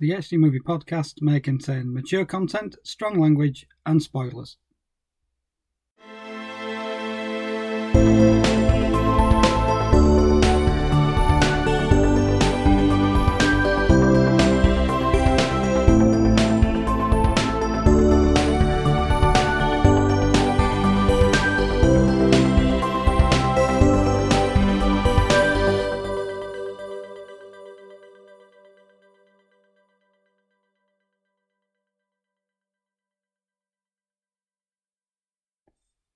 The 0.00 0.12
HD 0.12 0.38
Movie 0.38 0.60
Podcast 0.60 1.20
may 1.20 1.40
contain 1.40 1.92
mature 1.92 2.24
content, 2.24 2.74
strong 2.82 3.20
language, 3.20 3.66
and 3.84 4.02
spoilers. 4.02 4.56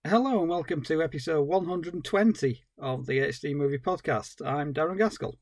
Hello 0.07 0.41
and 0.41 0.51
welcome 0.51 0.83
to 0.83 1.03
episode 1.03 1.49
120 1.49 2.63
of 2.79 3.07
the 3.07 3.21
HD 3.21 3.57
Movie 3.57 3.79
Podcast. 3.79 4.47
I'm 4.47 4.75
Darren 4.75 4.99
Gaskell. 4.99 5.39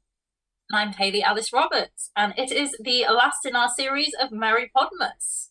I'm 0.72 0.92
Hayley 0.92 1.20
Alice 1.20 1.52
Roberts, 1.52 2.12
and 2.14 2.32
it 2.36 2.52
is 2.52 2.76
the 2.78 3.06
last 3.12 3.44
in 3.44 3.56
our 3.56 3.68
series 3.68 4.14
of 4.22 4.30
Merry 4.30 4.70
Podmas. 4.76 5.48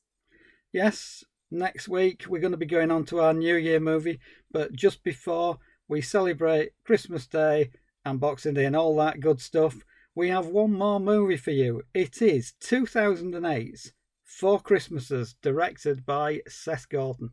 Yes, 0.71 1.25
next 1.51 1.89
week 1.89 2.23
we're 2.29 2.39
going 2.39 2.53
to 2.53 2.57
be 2.57 2.65
going 2.65 2.89
on 2.89 3.03
to 3.07 3.19
our 3.19 3.33
New 3.33 3.57
Year 3.57 3.81
movie, 3.81 4.21
but 4.49 4.71
just 4.71 5.03
before 5.03 5.59
we 5.89 5.99
celebrate 5.99 6.71
Christmas 6.85 7.27
Day 7.27 7.71
and 8.05 8.17
Boxing 8.17 8.53
Day 8.53 8.63
and 8.63 8.77
all 8.77 8.95
that 8.95 9.19
good 9.19 9.41
stuff, 9.41 9.83
we 10.15 10.29
have 10.29 10.47
one 10.47 10.71
more 10.71 11.01
movie 11.01 11.35
for 11.35 11.51
you. 11.51 11.81
It 11.93 12.21
is 12.21 12.53
2008's 12.63 13.91
Four 14.23 14.61
Christmases, 14.61 15.35
directed 15.41 16.05
by 16.05 16.43
Seth 16.47 16.87
Gordon. 16.87 17.31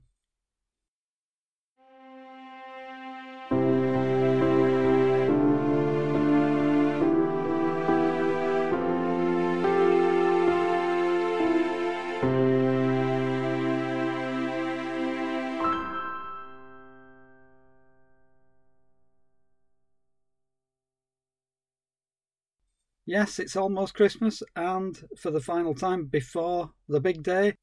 Yes, 23.09 23.39
it's 23.39 23.57
almost 23.57 23.95
Christmas, 23.95 24.43
and 24.55 25.03
for 25.17 25.31
the 25.31 25.41
final 25.41 25.75
time 25.75 26.05
before 26.05 26.73
the 26.89 27.01
big 27.01 27.23
day, 27.23 27.55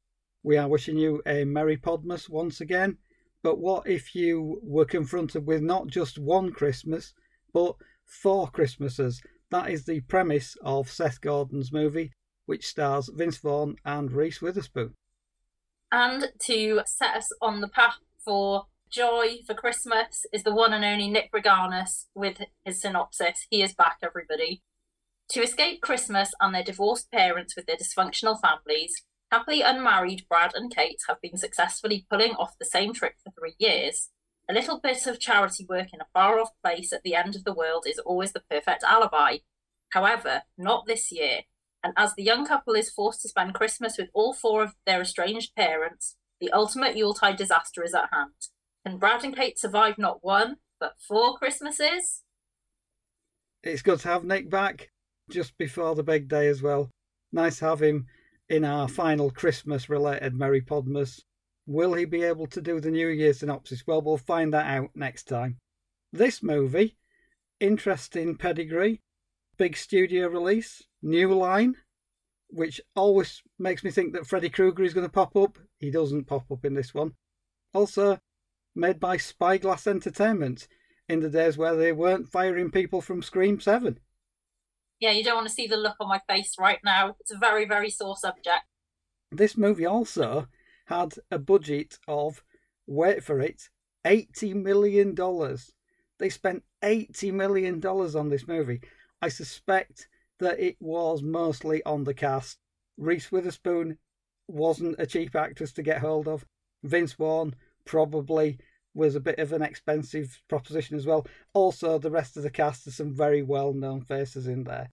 we 0.42 0.58
are 0.58 0.68
wishing 0.68 0.98
you 0.98 1.22
a 1.28 1.44
Merry 1.44 1.78
Podmas 1.78 2.28
once 2.28 2.62
again. 2.62 2.98
But 3.44 3.60
what 3.60 3.88
if 3.88 4.16
you 4.16 4.60
were 4.64 4.86
confronted 4.86 5.46
with 5.46 5.62
not 5.62 5.86
just 5.86 6.18
one 6.18 6.52
Christmas, 6.52 7.14
but 7.54 7.76
four 8.06 8.48
Christmases? 8.48 9.22
That 9.52 9.70
is 9.70 9.86
the 9.86 10.02
premise 10.02 10.58
of 10.64 10.90
Seth 10.90 11.22
Gordon's 11.22 11.72
movie, 11.72 12.12
which 12.48 12.66
stars 12.66 13.12
Vince 13.14 13.38
Vaughn 13.38 13.76
and 13.86 14.12
Reese 14.12 14.42
Witherspoon. 14.42 14.96
And 15.92 16.32
to 16.48 16.82
set 16.88 17.18
us 17.18 17.30
on 17.40 17.62
the 17.62 17.70
path 17.70 18.00
for 18.18 18.66
joy 18.90 19.42
for 19.46 19.54
Christmas 19.54 20.26
is 20.34 20.42
the 20.42 20.56
one 20.56 20.74
and 20.74 20.84
only 20.84 21.08
Nick 21.08 21.32
Reganis 21.32 22.08
with 22.16 22.42
his 22.64 22.82
synopsis. 22.82 23.46
He 23.52 23.62
is 23.62 23.76
back, 23.76 23.98
everybody. 24.02 24.64
To 25.30 25.42
escape 25.42 25.82
Christmas 25.82 26.32
and 26.40 26.54
their 26.54 26.64
divorced 26.64 27.12
parents 27.12 27.56
with 27.56 27.66
their 27.66 27.78
dysfunctional 27.78 28.40
families, 28.40 29.04
happily 29.32 29.62
unmarried 29.62 30.26
Brad 30.30 30.52
and 30.54 30.74
Kate 30.74 31.00
have 31.08 31.20
been 31.20 31.38
successfully 31.38 32.06
pulling 32.10 32.32
off 32.34 32.58
the 32.60 32.66
same 32.66 32.94
trick 32.94 33.16
for 33.24 33.32
three 33.32 33.56
years. 33.58 34.10
A 34.48 34.54
little 34.54 34.80
bit 34.80 35.08
of 35.08 35.20
charity 35.20 35.66
work 35.68 35.88
in 35.92 36.00
a 36.00 36.08
far 36.14 36.40
off 36.40 36.52
place 36.64 36.94
at 36.94 37.02
the 37.04 37.16
end 37.16 37.36
of 37.36 37.44
the 37.44 37.54
world 37.54 37.86
is 37.88 37.98
always 38.00 38.34
the 38.34 38.44
perfect 38.50 38.84
alibi. 38.84 39.38
However, 39.90 40.44
not 40.58 40.86
this 40.86 41.12
year, 41.12 41.42
and 41.84 41.94
as 41.98 42.14
the 42.14 42.24
young 42.24 42.46
couple 42.46 42.76
is 42.76 42.92
forced 42.92 43.22
to 43.24 43.30
spend 43.30 43.56
Christmas 43.56 43.98
with 43.98 44.10
all 44.14 44.34
four 44.34 44.62
of 44.62 44.76
their 44.86 45.02
estranged 45.02 45.56
parents, 45.56 46.16
the 46.40 46.52
ultimate 46.52 46.96
Yuletide 46.96 47.38
disaster 47.38 47.84
is 47.84 47.96
at 47.96 48.10
hand. 48.12 48.34
Can 48.86 48.98
Brad 49.00 49.24
and 49.24 49.36
Kate 49.36 49.58
survive 49.58 49.98
not 49.98 50.24
one, 50.24 50.58
but 50.80 50.94
four 51.08 51.36
Christmases? 51.38 52.22
It's 53.64 53.82
good 53.82 54.00
to 54.02 54.08
have 54.10 54.24
Nick 54.24 54.50
back 54.50 54.92
just 55.30 55.58
before 55.58 55.96
the 55.96 56.04
big 56.04 56.28
day 56.28 56.48
as 56.48 56.62
well. 56.62 56.90
Nice 57.32 57.60
have 57.60 57.82
him 57.82 58.06
in 58.48 58.64
our 58.64 58.88
final 58.88 59.32
Christmas 59.32 59.90
related 59.90 60.34
Merry 60.34 60.62
Podmas. 60.62 61.22
Will 61.66 61.94
he 61.94 62.06
be 62.06 62.22
able 62.22 62.48
to 62.48 62.62
do 62.62 62.80
the 62.80 62.92
New 62.92 63.08
Year 63.08 63.34
synopsis? 63.34 63.84
Well, 63.88 64.02
we'll 64.02 64.18
find 64.18 64.54
that 64.54 64.68
out 64.68 64.92
next 64.96 65.28
time. 65.28 65.58
This 66.14 66.44
movie, 66.44 66.96
interesting 67.60 68.36
pedigree, 68.38 69.02
big 69.58 69.76
studio 69.76 70.28
release, 70.28 70.84
new 71.02 71.34
line, 71.34 71.76
which 72.50 72.80
always 72.96 73.42
makes 73.58 73.84
me 73.84 73.90
think 73.90 74.14
that 74.14 74.28
Freddy 74.28 74.50
Krueger 74.50 74.84
is 74.84 74.94
going 74.94 75.08
to 75.08 75.12
pop 75.12 75.36
up. 75.36 75.58
He 75.80 75.90
doesn't 75.90 76.28
pop 76.28 76.52
up 76.52 76.64
in 76.64 76.76
this 76.76 76.94
one. 76.94 77.14
Also, 77.74 78.20
made 78.76 79.00
by 79.00 79.18
Spyglass 79.18 79.88
Entertainment 79.88 80.68
in 81.10 81.22
the 81.22 81.30
days 81.30 81.58
where 81.58 81.76
they 81.76 81.92
weren't 81.92 82.32
firing 82.32 82.70
people 82.70 83.02
from 83.02 83.24
Scream 83.24 83.60
7 83.60 84.00
yeah, 85.06 85.12
you 85.12 85.24
don't 85.24 85.36
want 85.36 85.48
to 85.48 85.54
see 85.54 85.68
the 85.68 85.78
look 85.78 85.98
on 86.00 86.10
my 86.10 86.20
face 86.28 86.56
right 86.58 86.80
now. 86.84 87.16
It's 87.20 87.32
a 87.32 87.38
very, 87.38 87.66
very 87.66 87.92
sore 87.92 88.18
subject. 88.18 88.64
This 89.32 89.56
movie 89.56 89.86
also 89.86 90.48
had 90.88 91.14
a 91.30 91.38
budget 91.38 92.00
of, 92.08 92.44
wait 92.88 93.24
for 93.24 93.40
it, 93.40 93.70
$80 94.04 94.56
million. 94.56 95.16
They 96.18 96.30
spent 96.30 96.64
$80 96.84 97.34
million 97.34 97.86
on 97.86 98.30
this 98.30 98.48
movie. 98.48 98.82
I 99.22 99.30
suspect 99.30 100.08
that 100.40 100.60
it 100.60 100.78
was 100.80 101.22
mostly 101.22 101.84
on 101.84 102.04
the 102.04 102.16
cast. 102.16 102.58
Reese 102.98 103.32
Witherspoon 103.32 104.00
wasn't 104.48 104.96
a 104.98 105.06
cheap 105.06 105.36
actress 105.36 105.72
to 105.74 105.84
get 105.84 106.00
hold 106.00 106.28
of. 106.28 106.46
Vince 106.84 107.14
Vaughn 107.14 107.54
probably 107.86 108.58
was 108.96 109.14
a 109.14 109.20
bit 109.20 109.38
of 109.38 109.52
an 109.52 109.62
expensive 109.62 110.42
proposition 110.48 110.98
as 110.98 111.06
well. 111.06 111.28
Also, 111.54 112.00
the 112.00 112.10
rest 112.10 112.38
of 112.38 112.44
the 112.44 112.50
cast 112.50 112.86
has 112.86 112.96
some 112.96 113.14
very 113.14 113.44
well 113.44 113.72
known 113.72 114.02
faces 114.02 114.48
in 114.48 114.64
there. 114.64 114.90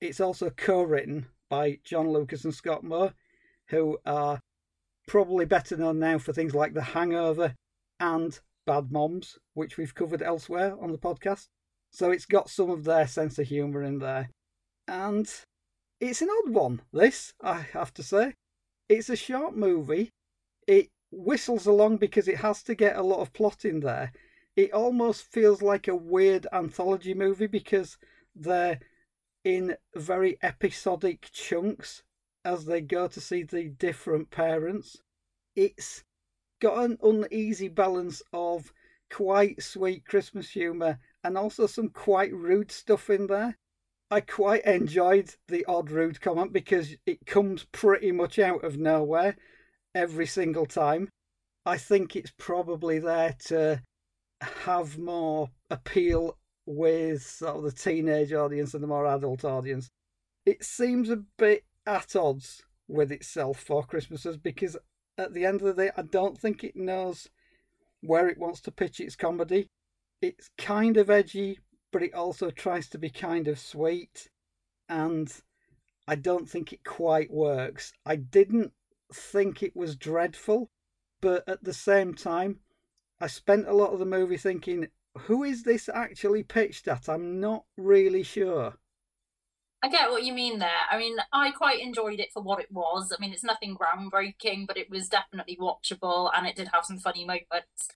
It's 0.00 0.20
also 0.20 0.50
co 0.50 0.82
written 0.82 1.26
by 1.48 1.78
Jon 1.84 2.12
Lucas 2.12 2.44
and 2.44 2.54
Scott 2.54 2.84
Moore, 2.84 3.14
who 3.68 3.98
are 4.06 4.40
probably 5.06 5.44
better 5.44 5.76
known 5.76 5.98
now 5.98 6.18
for 6.18 6.32
things 6.32 6.54
like 6.54 6.74
The 6.74 6.82
Hangover 6.82 7.54
and 7.98 8.38
Bad 8.66 8.92
Moms, 8.92 9.38
which 9.54 9.76
we've 9.76 9.94
covered 9.94 10.22
elsewhere 10.22 10.76
on 10.80 10.92
the 10.92 10.98
podcast. 10.98 11.48
So 11.90 12.10
it's 12.10 12.26
got 12.26 12.50
some 12.50 12.70
of 12.70 12.84
their 12.84 13.06
sense 13.06 13.38
of 13.38 13.48
humour 13.48 13.82
in 13.82 13.98
there. 13.98 14.28
And 14.86 15.28
it's 16.00 16.22
an 16.22 16.28
odd 16.30 16.52
one, 16.52 16.82
this, 16.92 17.32
I 17.42 17.60
have 17.72 17.92
to 17.94 18.02
say. 18.02 18.34
It's 18.88 19.08
a 19.08 19.16
short 19.16 19.56
movie. 19.56 20.10
It 20.66 20.90
whistles 21.10 21.66
along 21.66 21.96
because 21.96 22.28
it 22.28 22.38
has 22.38 22.62
to 22.64 22.74
get 22.74 22.96
a 22.96 23.02
lot 23.02 23.20
of 23.20 23.32
plot 23.32 23.64
in 23.64 23.80
there. 23.80 24.12
It 24.54 24.72
almost 24.72 25.22
feels 25.24 25.62
like 25.62 25.88
a 25.88 25.96
weird 25.96 26.46
anthology 26.52 27.14
movie 27.14 27.46
because 27.46 27.96
they're 28.34 28.80
in 29.48 29.74
very 29.94 30.36
episodic 30.42 31.30
chunks 31.32 32.02
as 32.44 32.66
they 32.66 32.82
go 32.82 33.08
to 33.08 33.18
see 33.18 33.42
the 33.42 33.64
different 33.64 34.30
parents. 34.30 34.98
It's 35.56 36.04
got 36.60 36.84
an 36.84 36.98
uneasy 37.02 37.68
balance 37.68 38.20
of 38.30 38.74
quite 39.08 39.62
sweet 39.62 40.04
Christmas 40.04 40.50
humour 40.50 40.98
and 41.24 41.38
also 41.38 41.66
some 41.66 41.88
quite 41.88 42.30
rude 42.34 42.70
stuff 42.70 43.08
in 43.08 43.26
there. 43.26 43.56
I 44.10 44.20
quite 44.20 44.66
enjoyed 44.66 45.34
the 45.48 45.64
odd 45.64 45.90
rude 45.90 46.20
comment 46.20 46.52
because 46.52 46.96
it 47.06 47.24
comes 47.24 47.64
pretty 47.72 48.12
much 48.12 48.38
out 48.38 48.62
of 48.62 48.76
nowhere 48.76 49.34
every 49.94 50.26
single 50.26 50.66
time. 50.66 51.08
I 51.64 51.78
think 51.78 52.14
it's 52.14 52.34
probably 52.36 52.98
there 52.98 53.34
to 53.46 53.80
have 54.42 54.98
more 54.98 55.48
appeal 55.70 56.36
with 56.68 57.22
sort 57.22 57.56
of 57.56 57.62
the 57.62 57.72
teenage 57.72 58.32
audience 58.32 58.74
and 58.74 58.82
the 58.82 58.88
more 58.88 59.06
adult 59.06 59.44
audience. 59.44 59.88
It 60.44 60.62
seems 60.62 61.08
a 61.08 61.16
bit 61.16 61.64
at 61.86 62.14
odds 62.14 62.62
with 62.86 63.10
itself 63.10 63.58
for 63.58 63.82
Christmases 63.82 64.36
because 64.36 64.76
at 65.16 65.32
the 65.32 65.46
end 65.46 65.62
of 65.62 65.66
the 65.66 65.82
day, 65.84 65.90
I 65.96 66.02
don't 66.02 66.38
think 66.38 66.62
it 66.62 66.76
knows 66.76 67.28
where 68.02 68.28
it 68.28 68.38
wants 68.38 68.60
to 68.62 68.70
pitch 68.70 69.00
its 69.00 69.16
comedy. 69.16 69.70
It's 70.20 70.50
kind 70.58 70.96
of 70.96 71.10
edgy, 71.10 71.58
but 71.90 72.02
it 72.02 72.14
also 72.14 72.50
tries 72.50 72.88
to 72.90 72.98
be 72.98 73.10
kind 73.10 73.48
of 73.48 73.58
sweet, 73.58 74.28
and 74.88 75.32
I 76.06 76.16
don't 76.16 76.48
think 76.48 76.72
it 76.72 76.84
quite 76.84 77.30
works. 77.30 77.92
I 78.04 78.16
didn't 78.16 78.72
think 79.12 79.62
it 79.62 79.74
was 79.74 79.96
dreadful, 79.96 80.70
but 81.20 81.48
at 81.48 81.64
the 81.64 81.72
same 81.72 82.14
time, 82.14 82.60
I 83.20 83.26
spent 83.26 83.66
a 83.66 83.74
lot 83.74 83.92
of 83.92 83.98
the 83.98 84.06
movie 84.06 84.36
thinking, 84.36 84.88
who 85.18 85.44
is 85.44 85.62
this 85.62 85.88
actually 85.92 86.42
pitched 86.42 86.88
at? 86.88 87.08
I'm 87.08 87.40
not 87.40 87.64
really 87.76 88.22
sure. 88.22 88.74
I 89.82 89.88
get 89.88 90.10
what 90.10 90.24
you 90.24 90.32
mean 90.32 90.58
there. 90.58 90.70
I 90.90 90.98
mean, 90.98 91.16
I 91.32 91.52
quite 91.52 91.80
enjoyed 91.80 92.18
it 92.18 92.32
for 92.32 92.42
what 92.42 92.60
it 92.60 92.72
was. 92.72 93.12
I 93.12 93.20
mean, 93.20 93.32
it's 93.32 93.44
nothing 93.44 93.76
groundbreaking, 93.76 94.66
but 94.66 94.76
it 94.76 94.90
was 94.90 95.08
definitely 95.08 95.56
watchable 95.60 96.30
and 96.36 96.46
it 96.46 96.56
did 96.56 96.68
have 96.72 96.84
some 96.84 96.98
funny 96.98 97.24
moments. 97.24 97.88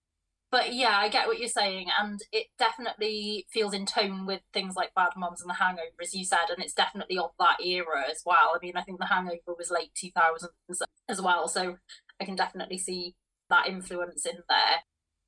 But 0.52 0.74
yeah, 0.74 0.98
I 0.98 1.08
get 1.08 1.26
what 1.26 1.38
you're 1.38 1.48
saying, 1.48 1.86
and 1.98 2.20
it 2.30 2.48
definitely 2.58 3.46
feels 3.50 3.72
in 3.72 3.86
tone 3.86 4.26
with 4.26 4.42
things 4.52 4.76
like 4.76 4.94
Bad 4.94 5.12
Moms 5.16 5.40
and 5.40 5.48
The 5.48 5.54
Hangover, 5.54 5.96
as 6.02 6.14
you 6.14 6.26
said, 6.26 6.50
and 6.50 6.62
it's 6.62 6.74
definitely 6.74 7.16
of 7.16 7.30
that 7.38 7.64
era 7.64 8.04
as 8.10 8.22
well. 8.26 8.52
I 8.54 8.58
mean, 8.60 8.76
I 8.76 8.82
think 8.82 8.98
The 8.98 9.06
Hangover 9.06 9.54
was 9.56 9.70
late 9.70 9.92
2000s 9.94 10.82
as 11.08 11.22
well, 11.22 11.48
so 11.48 11.78
I 12.20 12.26
can 12.26 12.36
definitely 12.36 12.76
see 12.76 13.14
that 13.48 13.66
influence 13.66 14.26
in 14.26 14.42
there. 14.46 14.82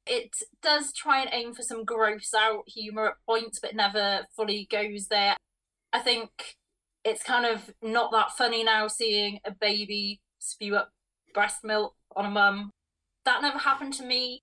It 0.06 0.30
does 0.62 0.92
try 0.92 1.20
and 1.20 1.30
aim 1.32 1.54
for 1.54 1.62
some 1.62 1.84
gross 1.84 2.34
out 2.34 2.64
humour 2.66 3.06
at 3.06 3.14
points, 3.26 3.58
but 3.60 3.74
never 3.74 4.26
fully 4.36 4.68
goes 4.70 5.08
there. 5.08 5.36
I 5.92 6.00
think 6.00 6.56
it's 7.04 7.22
kind 7.22 7.46
of 7.46 7.70
not 7.82 8.10
that 8.12 8.32
funny 8.32 8.64
now 8.64 8.88
seeing 8.88 9.38
a 9.44 9.52
baby 9.52 10.20
spew 10.38 10.76
up 10.76 10.90
breast 11.32 11.64
milk 11.64 11.94
on 12.16 12.26
a 12.26 12.30
mum. 12.30 12.70
That 13.24 13.42
never 13.42 13.58
happened 13.58 13.94
to 13.94 14.04
me. 14.04 14.40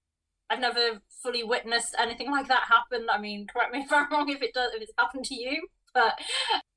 I've 0.50 0.60
never 0.60 1.02
fully 1.24 1.44
witnessed 1.44 1.96
anything 1.98 2.30
like 2.30 2.48
that 2.50 2.70
happen. 2.70 3.08
I 3.12 3.20
mean, 3.20 3.48
correct 3.48 3.74
me 3.74 3.80
if 3.86 3.92
I'm 3.92 4.12
wrong 4.12 4.30
if 4.30 4.42
it 4.42 4.54
does 4.54 4.74
if 4.74 4.82
it's 4.82 4.92
happened 4.98 5.26
to 5.26 5.36
you, 5.36 5.68
but 5.94 6.20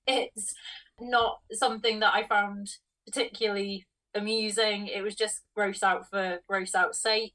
it's 0.06 0.54
not 1.00 1.40
something 1.52 2.00
that 2.00 2.14
I 2.14 2.26
found 2.26 2.68
particularly 3.06 3.86
amusing. 4.14 4.86
It 4.86 5.02
was 5.02 5.14
just 5.14 5.42
gross 5.54 5.82
out 5.82 6.08
for 6.08 6.40
gross 6.48 6.74
out 6.74 6.94
sake. 6.94 7.34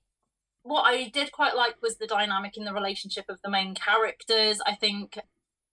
What 0.64 0.84
I 0.84 1.10
did 1.10 1.32
quite 1.32 1.56
like 1.56 1.82
was 1.82 1.98
the 1.98 2.08
dynamic 2.08 2.58
in 2.58 2.66
the 2.66 2.74
relationship 2.74 3.26
of 3.30 3.40
the 3.44 3.50
main 3.50 3.76
characters. 3.76 4.60
I 4.66 4.76
think 4.76 5.18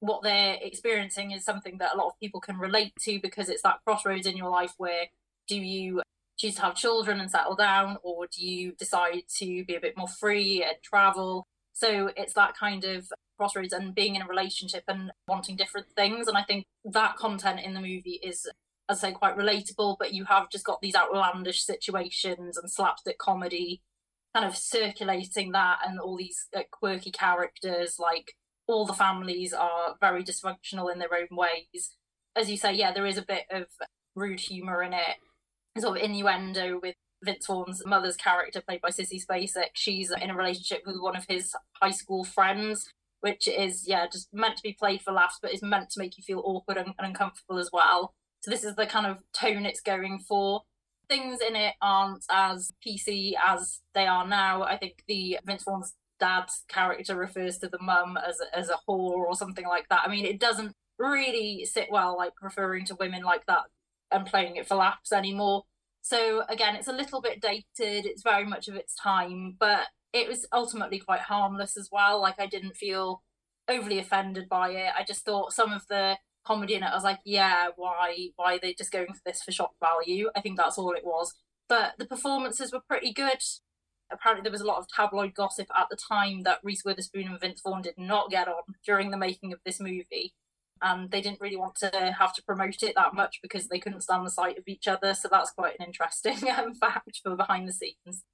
what 0.00 0.23
they're 0.23 0.59
experiencing 0.61 1.33
is 1.33 1.44
something 1.44 1.79
that 1.79 1.94
a 1.94 1.97
lot 1.97 2.09
of 2.09 2.21
people 2.21 2.41
can 2.41 2.59
relate 2.59 2.93
to 3.00 3.19
because 3.21 3.49
it's 3.49 3.62
that 3.62 3.81
crossroads 3.85 4.27
in 4.27 4.37
your 4.37 4.50
life 4.50 4.75
where 4.79 5.06
do 5.49 5.56
you 5.56 6.03
choose 6.38 6.56
to 6.56 6.62
have 6.62 6.75
children 6.75 7.19
and 7.19 7.31
settle 7.31 7.56
down 7.56 7.97
or 8.03 8.27
do 8.27 8.44
you 8.44 8.73
decide 8.73 9.23
to 9.38 9.65
be 9.65 9.75
a 9.75 9.81
bit 9.81 9.97
more 9.97 10.09
free 10.09 10.62
and 10.62 10.77
travel 10.83 11.47
so 11.73 12.11
it's 12.17 12.35
that 12.35 12.56
kind 12.56 12.85
of 12.85 13.11
crossroads 13.38 13.73
and 13.73 13.94
being 13.94 14.15
in 14.15 14.23
a 14.23 14.27
relationship 14.27 14.85
and 14.87 15.11
wanting 15.29 15.56
different 15.56 15.87
things 15.97 16.29
and 16.29 16.37
i 16.37 16.43
think 16.43 16.67
that 16.85 17.17
content 17.17 17.61
in 17.61 17.73
the 17.73 17.81
movie 17.81 18.21
is 18.23 18.47
as 18.88 19.03
I 19.03 19.09
say 19.09 19.15
quite 19.15 19.37
relatable 19.37 19.97
but 19.99 20.12
you 20.12 20.27
have 20.27 20.50
just 20.50 20.65
got 20.65 20.81
these 20.83 20.94
outlandish 20.94 21.65
situations 21.65 22.59
and 22.59 22.71
slapstick 22.71 23.19
comedy 23.19 23.81
kind 24.34 24.46
of 24.46 24.56
circulating 24.56 25.52
that 25.52 25.78
and 25.87 25.99
all 25.99 26.17
these 26.17 26.46
uh, 26.55 26.61
quirky 26.70 27.11
characters 27.11 27.96
like 27.99 28.34
all 28.69 28.84
the 28.87 28.93
families 28.93 29.52
are 29.52 29.94
very 30.00 30.23
dysfunctional 30.23 30.93
in 30.93 30.99
their 30.99 31.14
own 31.14 31.37
ways. 31.37 31.96
As 32.34 32.50
you 32.50 32.56
say, 32.56 32.75
yeah, 32.75 32.93
there 32.93 33.06
is 33.06 33.19
a 33.19 33.23
bit 33.23 33.44
of 33.50 33.67
rude 34.14 34.40
humour 34.40 34.82
in 34.82 34.93
it, 34.93 35.17
sort 35.78 35.99
of 35.99 36.02
innuendo 36.02 36.81
with 36.82 36.94
Vince 37.25 37.46
Vaughn's 37.46 37.84
mother's 37.87 38.17
character, 38.17 38.61
played 38.61 38.81
by 38.81 38.90
Sissy 38.90 39.25
Spacek. 39.25 39.70
She's 39.75 40.11
in 40.11 40.31
a 40.31 40.37
relationship 40.37 40.82
with 40.87 41.00
one 41.00 41.17
of 41.17 41.26
his 41.28 41.55
high 41.81 41.90
school 41.90 42.25
friends, 42.25 42.90
which 43.20 43.49
is, 43.49 43.88
yeah, 43.88 44.06
just 44.11 44.28
meant 44.32 44.56
to 44.56 44.62
be 44.62 44.73
played 44.73 45.02
for 45.02 45.12
laughs, 45.12 45.38
but 45.40 45.55
is 45.55 45.62
meant 45.62 45.90
to 45.90 46.00
make 46.00 46.19
you 46.19 46.25
feel 46.25 46.43
awkward 46.44 46.76
and, 46.76 46.93
and 46.99 47.08
uncomfortable 47.08 47.58
as 47.58 47.70
well. 47.73 48.14
So 48.40 48.50
this 48.50 48.64
is 48.64 48.76
the 48.76 48.87
kind 48.87 49.06
of 49.06 49.19
tone 49.32 49.64
it's 49.64 49.81
going 49.81 50.20
for. 50.20 50.62
Things 51.08 51.41
in 51.47 51.55
it 51.55 51.75
aren't 51.81 52.25
as 52.31 52.73
PC 52.85 53.35
as 53.44 53.81
they 53.94 54.06
are 54.06 54.26
now. 54.26 54.62
I 54.62 54.76
think 54.76 55.05
the 55.06 55.38
Vince 55.44 55.64
Vaughn's 55.64 55.94
dad's 56.19 56.64
character 56.69 57.14
refers 57.14 57.58
to 57.58 57.69
the 57.69 57.79
mum 57.81 58.17
as 58.17 58.38
as 58.55 58.70
a 58.70 58.79
whore 58.88 59.25
or 59.26 59.35
something 59.37 59.67
like 59.67 59.88
that. 59.88 60.03
I 60.05 60.11
mean, 60.11 60.25
it 60.25 60.41
doesn't 60.41 60.75
really 60.99 61.64
sit 61.64 61.88
well 61.91 62.17
like 62.17 62.32
referring 62.43 62.87
to 62.87 62.97
women 62.99 63.23
like 63.23 63.47
that 63.47 63.64
and 64.11 64.26
playing 64.26 64.56
it 64.56 64.67
for 64.67 64.76
laughs 64.76 65.12
anymore. 65.12 65.64
So 66.03 66.44
again, 66.49 66.76
it's 66.76 66.88
a 66.88 66.93
little 66.93 67.20
bit 67.20 67.41
dated. 67.41 68.06
It's 68.06 68.23
very 68.23 68.44
much 68.44 68.69
of 68.69 68.76
its 68.76 68.94
time, 68.94 69.56
but 69.59 69.87
it 70.12 70.29
was 70.29 70.47
ultimately 70.52 70.99
quite 70.99 71.20
harmless 71.20 71.76
as 71.76 71.88
well. 71.93 72.20
Like 72.20 72.41
I 72.41 72.47
didn't 72.47 72.76
feel 72.76 73.23
overly 73.69 73.99
offended 73.99 74.49
by 74.49 74.70
it. 74.70 74.93
I 74.97 75.05
just 75.05 75.25
thought 75.25 75.52
some 75.52 75.73
of 75.73 75.87
the 75.88 76.17
comedy 76.47 76.75
in 76.75 76.83
it, 76.83 76.87
I 76.87 76.95
was 76.95 77.05
like, 77.05 77.21
yeah, 77.25 77.69
why 77.77 78.29
why 78.37 78.55
are 78.55 78.61
they 78.61 78.75
just 78.75 78.93
going 78.93 79.13
for 79.13 79.21
this 79.25 79.43
for 79.43 79.53
shock 79.53 79.75
value? 79.81 80.31
I 80.37 80.41
think 80.41 80.57
that's 80.57 80.79
all 80.79 80.93
it 80.93 81.05
was. 81.05 81.35
But 81.69 81.95
the 81.99 82.07
performances 82.07 82.73
were 82.73 82.83
pretty 82.89 83.13
good 83.13 83.43
apparently 84.11 84.43
there 84.43 84.53
was 84.53 84.61
a 84.61 84.67
lot 84.67 84.79
of 84.79 84.89
tabloid 84.89 85.35
gossip 85.35 85.69
at 85.77 85.89
the 85.91 85.97
time 85.97 86.43
that 86.43 86.61
Reese 86.63 86.85
Witherspoon 86.85 87.29
and 87.29 87.41
Vince 87.41 87.61
Vaughn 87.61 87.83
did 87.83 87.99
not 87.99 88.31
get 88.31 88.49
on 88.49 88.63
during 88.85 89.11
the 89.11 89.17
making 89.17 89.53
of 89.53 89.61
this 89.65 89.81
movie. 89.81 90.35
And 90.83 91.11
they 91.11 91.23
didn't 91.23 91.41
really 91.41 91.57
want 91.57 91.77
to 91.77 92.15
have 92.19 92.35
to 92.35 92.43
promote 92.43 92.83
it 92.83 92.95
that 92.97 93.15
much 93.15 93.41
because 93.41 93.69
they 93.69 93.79
couldn't 93.79 94.03
stand 94.03 94.27
the 94.27 94.31
sight 94.31 94.59
of 94.59 94.65
each 94.69 94.87
other. 94.87 95.15
So 95.15 95.29
that's 95.31 95.51
quite 95.51 95.77
an 95.79 95.87
interesting 95.87 96.51
um, 96.57 96.75
fact 96.75 97.21
for 97.23 97.35
behind 97.35 97.67
the 97.67 97.73
scenes. 97.73 98.25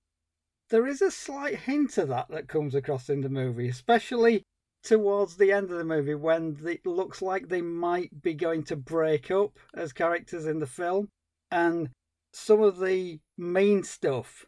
There 0.68 0.86
is 0.86 1.02
a 1.02 1.10
slight 1.10 1.60
hint 1.60 1.98
of 1.98 2.08
that 2.08 2.28
that 2.30 2.48
comes 2.48 2.74
across 2.74 3.08
in 3.08 3.20
the 3.20 3.28
movie, 3.28 3.68
especially 3.68 4.42
towards 4.82 5.36
the 5.36 5.52
end 5.52 5.70
of 5.70 5.78
the 5.78 5.84
movie 5.84 6.14
when 6.14 6.58
it 6.64 6.84
looks 6.84 7.22
like 7.22 7.48
they 7.48 7.62
might 7.62 8.22
be 8.22 8.34
going 8.34 8.64
to 8.64 8.76
break 8.76 9.30
up 9.30 9.58
as 9.74 9.92
characters 9.92 10.46
in 10.46 10.58
the 10.58 10.66
film. 10.66 11.08
And 11.50 11.90
some 12.32 12.62
of 12.62 12.80
the 12.80 13.20
main 13.38 13.84
stuff 13.84 14.46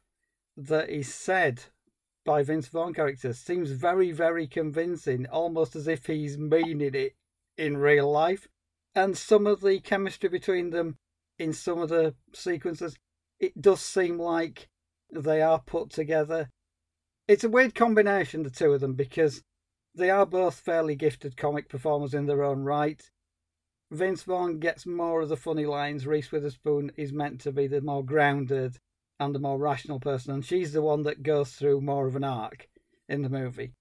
that 0.57 0.89
is 0.89 1.13
said 1.15 1.65
by 2.25 2.43
Vince 2.43 2.69
Vaughn 2.69 2.95
characters 2.95 3.39
seems 3.39 3.71
very, 3.71 4.11
very 4.11 4.47
convincing, 4.47 5.27
almost 5.27 5.77
as 5.77 5.87
if 5.87 6.07
he's 6.07 6.39
meaning 6.39 6.95
it 6.95 7.15
in 7.57 7.77
real 7.77 8.11
life. 8.11 8.49
And 8.95 9.17
some 9.17 9.47
of 9.47 9.61
the 9.61 9.81
chemistry 9.81 10.29
between 10.29 10.71
them 10.71 10.97
in 11.39 11.53
some 11.53 11.81
of 11.81 11.89
the 11.89 12.15
sequences, 12.33 12.97
it 13.39 13.61
does 13.61 13.81
seem 13.81 14.19
like 14.19 14.69
they 15.13 15.43
are 15.43 15.61
put 15.61 15.91
together. 15.91 16.49
It's 17.29 17.45
a 17.45 17.49
weird 17.49 17.75
combination, 17.75 18.43
the 18.43 18.51
two 18.51 18.73
of 18.73 18.81
them, 18.81 18.95
because 18.95 19.43
they 19.95 20.11
are 20.11 20.27
both 20.27 20.61
fairly 20.61 20.95
gifted 20.95 21.37
comic 21.37 21.69
performers 21.69 22.15
in 22.15 22.27
their 22.27 22.43
own 22.43 22.65
right. 22.65 23.11
Vince 23.91 24.23
Vaughn 24.23 24.59
gets 24.59 24.87
more 24.87 25.23
of 25.23 25.29
the 25.29 25.37
funny 25.37 25.67
lines. 25.67 26.07
Reese 26.07 26.33
Witherspoon 26.33 26.91
is 26.97 27.13
meant 27.13 27.41
to 27.43 27.53
be 27.53 27.67
the 27.67 27.81
more 27.81 28.05
grounded, 28.05 28.79
and 29.21 29.35
the 29.35 29.41
more 29.41 29.59
rational 29.59 30.01
person, 30.01 30.35
and 30.35 30.45
she's 30.45 30.73
the 30.73 30.83
one 30.83 31.03
that 31.05 31.23
goes 31.23 31.53
through 31.53 31.81
more 31.81 32.07
of 32.07 32.17
an 32.17 32.25
arc 32.25 32.69
in 33.09 33.23
the 33.23 33.29
movie. 33.29 33.73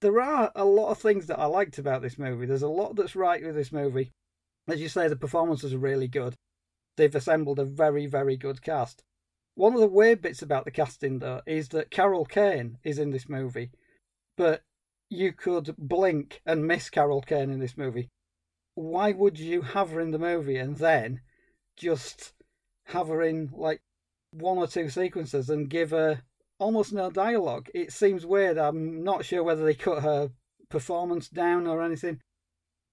There 0.00 0.20
are 0.20 0.50
a 0.54 0.64
lot 0.64 0.90
of 0.90 0.98
things 0.98 1.26
that 1.26 1.38
I 1.38 1.46
liked 1.46 1.78
about 1.78 2.02
this 2.02 2.18
movie. 2.18 2.46
There's 2.46 2.62
a 2.62 2.68
lot 2.68 2.96
that's 2.96 3.16
right 3.16 3.42
with 3.44 3.54
this 3.54 3.72
movie. 3.72 4.10
As 4.66 4.80
you 4.80 4.88
say, 4.88 5.08
the 5.08 5.16
performances 5.16 5.74
are 5.74 5.78
really 5.78 6.08
good. 6.08 6.34
They've 6.96 7.14
assembled 7.14 7.58
a 7.58 7.64
very, 7.64 8.06
very 8.06 8.36
good 8.36 8.62
cast. 8.62 9.02
One 9.54 9.74
of 9.74 9.80
the 9.80 9.86
weird 9.86 10.22
bits 10.22 10.42
about 10.42 10.64
the 10.64 10.70
casting, 10.70 11.18
though, 11.18 11.42
is 11.46 11.68
that 11.70 11.90
Carol 11.90 12.24
Kane 12.24 12.78
is 12.82 12.98
in 12.98 13.10
this 13.10 13.28
movie, 13.28 13.70
but 14.36 14.62
you 15.14 15.32
could 15.32 15.74
blink 15.78 16.40
and 16.44 16.66
miss 16.66 16.90
Carol 16.90 17.22
Kane 17.22 17.50
in 17.50 17.60
this 17.60 17.76
movie. 17.76 18.08
Why 18.74 19.12
would 19.12 19.38
you 19.38 19.62
have 19.62 19.90
her 19.90 20.00
in 20.00 20.10
the 20.10 20.18
movie 20.18 20.56
and 20.56 20.76
then 20.76 21.20
just 21.76 22.32
have 22.86 23.08
her 23.08 23.22
in 23.22 23.50
like 23.52 23.80
one 24.30 24.58
or 24.58 24.66
two 24.66 24.88
sequences 24.88 25.48
and 25.48 25.70
give 25.70 25.90
her 25.90 26.22
almost 26.58 26.92
no 26.92 27.10
dialogue. 27.10 27.68
It 27.74 27.92
seems 27.92 28.26
weird. 28.26 28.58
I'm 28.58 29.02
not 29.02 29.24
sure 29.24 29.42
whether 29.42 29.64
they 29.64 29.74
cut 29.74 30.02
her 30.02 30.30
performance 30.68 31.28
down 31.28 31.66
or 31.66 31.82
anything. 31.82 32.20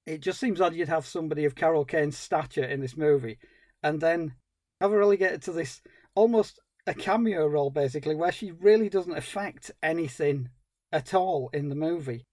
It 0.06 0.22
just 0.22 0.40
seems 0.40 0.60
odd 0.60 0.74
you'd 0.74 0.90
have 0.90 1.06
somebody 1.06 1.46
of 1.46 1.56
Carol 1.56 1.86
Kane's 1.86 2.18
stature 2.18 2.63
in 2.63 2.82
this 2.82 2.98
movie 2.98 3.38
and 3.84 4.01
then 4.01 4.36
have 4.80 4.92
her 4.92 4.98
relegated 4.98 5.42
to 5.44 5.51
this 5.51 5.82
almost 6.16 6.60
a 6.88 6.94
cameo 6.94 7.46
role, 7.48 7.70
basically, 7.70 8.16
where 8.16 8.32
she 8.32 8.51
really 8.51 8.90
doesn't 8.90 9.18
affect 9.18 9.70
anything 9.84 10.50
at 10.91 11.13
all 11.13 11.50
in 11.53 11.69
the 11.69 11.75
movie. 11.75 12.25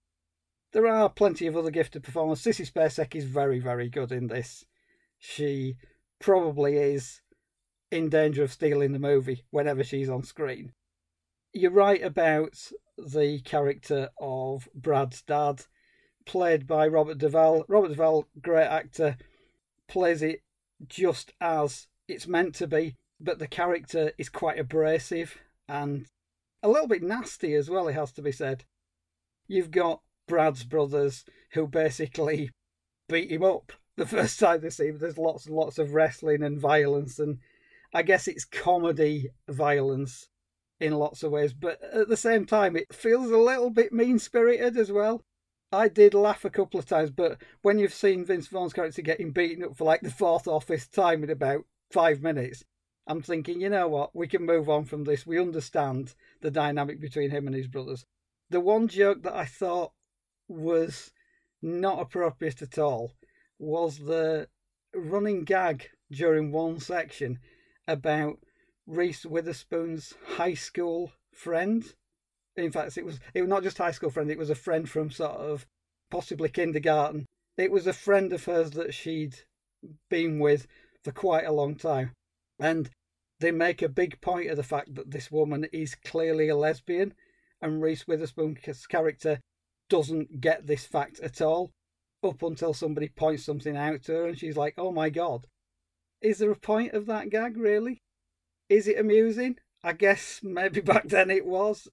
There 0.71 0.87
are 0.87 1.09
plenty 1.09 1.47
of 1.47 1.57
other 1.57 1.71
gifted 1.71 2.03
performers. 2.03 2.41
Sissy 2.41 2.69
Spacek 2.69 3.15
is 3.15 3.25
very, 3.25 3.59
very 3.59 3.89
good 3.89 4.11
in 4.11 4.27
this. 4.27 4.65
She 5.17 5.75
probably 6.19 6.77
is 6.77 7.21
in 7.91 8.09
danger 8.09 8.43
of 8.43 8.51
stealing 8.51 8.91
the 8.91 8.99
movie 8.99 9.45
whenever 9.49 9.83
she's 9.83 10.09
on 10.09 10.23
screen. 10.23 10.73
You're 11.53 11.71
right 11.71 12.03
about 12.03 12.71
the 12.97 13.39
character 13.41 14.09
of 14.19 14.69
Brad's 14.75 15.23
dad, 15.23 15.63
played 16.25 16.67
by 16.67 16.87
Robert 16.87 17.17
Duvall. 17.17 17.65
Robert 17.67 17.89
Duvall, 17.89 18.27
great 18.39 18.67
actor, 18.67 19.17
plays 19.87 20.21
it 20.21 20.43
just 20.87 21.33
as 21.41 21.87
it's 22.07 22.27
meant 22.27 22.53
to 22.55 22.67
be, 22.67 22.95
but 23.19 23.39
the 23.39 23.47
character 23.47 24.11
is 24.17 24.29
quite 24.29 24.59
abrasive 24.59 25.37
and 25.67 26.05
a 26.61 26.69
little 26.69 26.87
bit 26.87 27.03
nasty 27.03 27.53
as 27.53 27.69
well, 27.69 27.87
it 27.87 27.93
has 27.93 28.11
to 28.13 28.21
be 28.21 28.31
said. 28.31 28.65
You've 29.47 29.71
got 29.71 30.01
Brad's 30.27 30.63
brothers 30.63 31.25
who 31.53 31.67
basically 31.67 32.51
beat 33.07 33.31
him 33.31 33.43
up 33.43 33.71
the 33.97 34.05
first 34.05 34.39
time 34.39 34.61
they 34.61 34.69
see 34.69 34.87
him. 34.87 34.97
There's 34.97 35.17
lots 35.17 35.45
and 35.45 35.55
lots 35.55 35.77
of 35.77 35.93
wrestling 35.93 36.43
and 36.43 36.59
violence, 36.59 37.19
and 37.19 37.39
I 37.93 38.03
guess 38.03 38.27
it's 38.27 38.45
comedy 38.45 39.29
violence 39.47 40.29
in 40.79 40.93
lots 40.93 41.23
of 41.23 41.31
ways, 41.31 41.53
but 41.53 41.81
at 41.93 42.07
the 42.07 42.17
same 42.17 42.45
time, 42.45 42.75
it 42.75 42.93
feels 42.93 43.29
a 43.31 43.37
little 43.37 43.69
bit 43.69 43.91
mean 43.91 44.17
spirited 44.17 44.77
as 44.77 44.91
well. 44.91 45.21
I 45.71 45.87
did 45.87 46.13
laugh 46.13 46.45
a 46.45 46.49
couple 46.49 46.79
of 46.79 46.85
times, 46.85 47.11
but 47.11 47.41
when 47.61 47.77
you've 47.77 47.93
seen 47.93 48.25
Vince 48.25 48.47
Vaughn's 48.47 48.73
character 48.73 49.01
getting 49.01 49.31
beaten 49.31 49.63
up 49.63 49.75
for 49.75 49.83
like 49.83 50.01
the 50.01 50.09
fourth 50.09 50.47
or 50.47 50.61
fifth 50.61 50.91
time 50.91 51.23
in 51.23 51.29
about 51.29 51.65
five 51.91 52.21
minutes, 52.21 52.63
I'm 53.09 53.23
thinking, 53.23 53.59
you 53.59 53.69
know 53.69 53.87
what, 53.87 54.15
we 54.15 54.27
can 54.27 54.45
move 54.45 54.69
on 54.69 54.85
from 54.85 55.03
this. 55.03 55.25
We 55.25 55.39
understand 55.39 56.13
the 56.41 56.51
dynamic 56.51 57.01
between 57.01 57.31
him 57.31 57.47
and 57.47 57.55
his 57.55 57.67
brothers. 57.67 58.05
The 58.51 58.59
one 58.59 58.87
joke 58.87 59.23
that 59.23 59.35
I 59.35 59.45
thought 59.45 59.93
was 60.47 61.11
not 61.59 61.99
appropriate 61.99 62.61
at 62.61 62.77
all 62.77 63.13
was 63.57 63.97
the 63.97 64.47
running 64.93 65.43
gag 65.43 65.89
during 66.11 66.51
one 66.51 66.79
section 66.79 67.39
about 67.87 68.37
Reese 68.85 69.25
Witherspoon's 69.25 70.13
high 70.35 70.53
school 70.53 71.11
friend. 71.33 71.83
In 72.55 72.71
fact, 72.71 72.95
it 72.95 73.05
was 73.05 73.19
it 73.33 73.41
was 73.41 73.49
not 73.49 73.63
just 73.63 73.79
high 73.79 73.91
school 73.91 74.11
friend; 74.11 74.29
it 74.29 74.37
was 74.37 74.51
a 74.51 74.55
friend 74.55 74.87
from 74.87 75.09
sort 75.09 75.37
of 75.37 75.65
possibly 76.11 76.49
kindergarten. 76.49 77.25
It 77.57 77.71
was 77.71 77.87
a 77.87 77.93
friend 77.93 78.31
of 78.33 78.45
hers 78.45 78.71
that 78.71 78.93
she'd 78.93 79.35
been 80.11 80.37
with 80.37 80.67
for 81.03 81.11
quite 81.11 81.45
a 81.45 81.51
long 81.51 81.75
time, 81.75 82.11
and 82.59 82.89
they 83.39 83.51
make 83.51 83.81
a 83.81 83.89
big 83.89 84.19
point 84.21 84.49
of 84.49 84.57
the 84.57 84.63
fact 84.63 84.95
that 84.95 85.11
this 85.11 85.31
woman 85.31 85.65
is 85.71 85.95
clearly 85.95 86.49
a 86.49 86.55
lesbian, 86.55 87.13
and 87.61 87.81
Reese 87.81 88.07
Witherspoon's 88.07 88.85
character 88.87 89.39
doesn't 89.89 90.41
get 90.41 90.67
this 90.67 90.85
fact 90.85 91.19
at 91.19 91.41
all 91.41 91.71
up 92.23 92.43
until 92.43 92.73
somebody 92.73 93.07
points 93.07 93.45
something 93.45 93.77
out 93.77 94.03
to 94.03 94.13
her, 94.13 94.27
and 94.27 94.37
she's 94.37 94.57
like, 94.57 94.73
"Oh 94.77 94.91
my 94.91 95.09
god." 95.09 95.47
Is 96.21 96.39
there 96.39 96.51
a 96.51 96.55
point 96.55 96.93
of 96.93 97.05
that 97.05 97.29
gag, 97.29 97.55
really? 97.55 98.01
Is 98.67 98.87
it 98.87 98.99
amusing? 98.99 99.57
I 99.83 99.93
guess 99.93 100.41
maybe 100.43 100.81
back 100.91 101.07
then 101.07 101.31
it 101.31 101.45
was. 101.45 101.87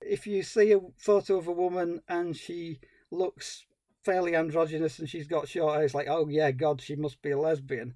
If 0.00 0.26
you 0.26 0.42
see 0.42 0.72
a 0.72 0.80
photo 0.98 1.38
of 1.38 1.48
a 1.48 1.52
woman 1.52 2.02
and 2.06 2.36
she 2.36 2.80
looks 3.10 3.64
fairly 4.04 4.36
androgynous 4.36 4.98
and 4.98 5.08
she's 5.08 5.26
got 5.26 5.48
short 5.48 5.74
hair, 5.74 5.84
it's 5.84 5.94
like, 5.94 6.08
oh 6.08 6.28
yeah, 6.28 6.50
God, 6.50 6.82
she 6.82 6.96
must 6.96 7.22
be 7.22 7.30
a 7.30 7.38
lesbian. 7.38 7.94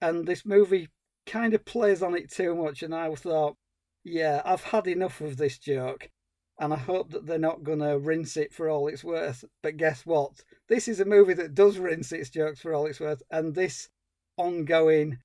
And 0.00 0.26
this 0.26 0.46
movie 0.46 0.88
kind 1.28 1.54
of 1.54 1.64
plays 1.64 2.02
on 2.02 2.16
it 2.16 2.30
too 2.30 2.54
much, 2.54 2.82
and 2.82 2.94
I 2.94 3.14
thought, 3.14 3.56
yeah, 4.04 4.42
I've 4.44 4.64
had 4.64 4.86
enough 4.86 5.20
of 5.20 5.36
this 5.36 5.58
joke, 5.58 6.10
and 6.58 6.72
I 6.72 6.76
hope 6.76 7.10
that 7.10 7.26
they're 7.26 7.38
not 7.38 7.62
going 7.62 7.80
to 7.80 7.98
rinse 7.98 8.36
it 8.36 8.52
for 8.52 8.68
all 8.68 8.88
it's 8.88 9.04
worth. 9.04 9.44
But 9.62 9.76
guess 9.76 10.04
what? 10.04 10.32
This 10.68 10.88
is 10.88 11.00
a 11.00 11.04
movie 11.04 11.34
that 11.34 11.54
does 11.54 11.78
rinse 11.78 12.12
its 12.12 12.30
jokes 12.30 12.60
for 12.60 12.74
all 12.74 12.86
it's 12.86 13.00
worth, 13.00 13.22
and 13.30 13.54
this 13.54 13.88
ongoing 14.36 15.18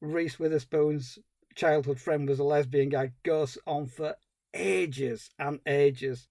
Reese 0.00 0.38
Witherspoon's 0.38 1.18
childhood 1.54 2.00
friend 2.00 2.28
was 2.28 2.38
a 2.38 2.44
lesbian 2.44 2.88
guy 2.88 3.12
goes 3.22 3.58
on 3.66 3.86
for 3.86 4.14
ages 4.54 5.30
and 5.38 5.60
ages. 5.66 6.28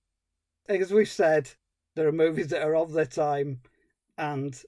As 0.68 0.92
we've 0.92 1.10
said, 1.10 1.52
there 1.96 2.08
are 2.08 2.12
movies 2.12 2.48
that 2.48 2.64
are 2.64 2.76
of 2.76 2.94
their 2.94 3.06
time 3.06 3.62
and 4.18 4.62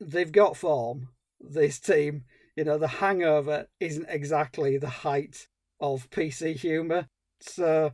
they've 0.00 0.32
got 0.32 0.56
form, 0.56 1.08
this 1.40 1.78
team. 1.78 2.24
You 2.58 2.64
know, 2.64 2.76
The 2.76 2.88
Hangover 2.88 3.68
isn't 3.78 4.08
exactly 4.08 4.78
the 4.78 4.88
height 4.88 5.46
of 5.78 6.10
PC 6.10 6.56
humour. 6.56 7.06
So 7.40 7.92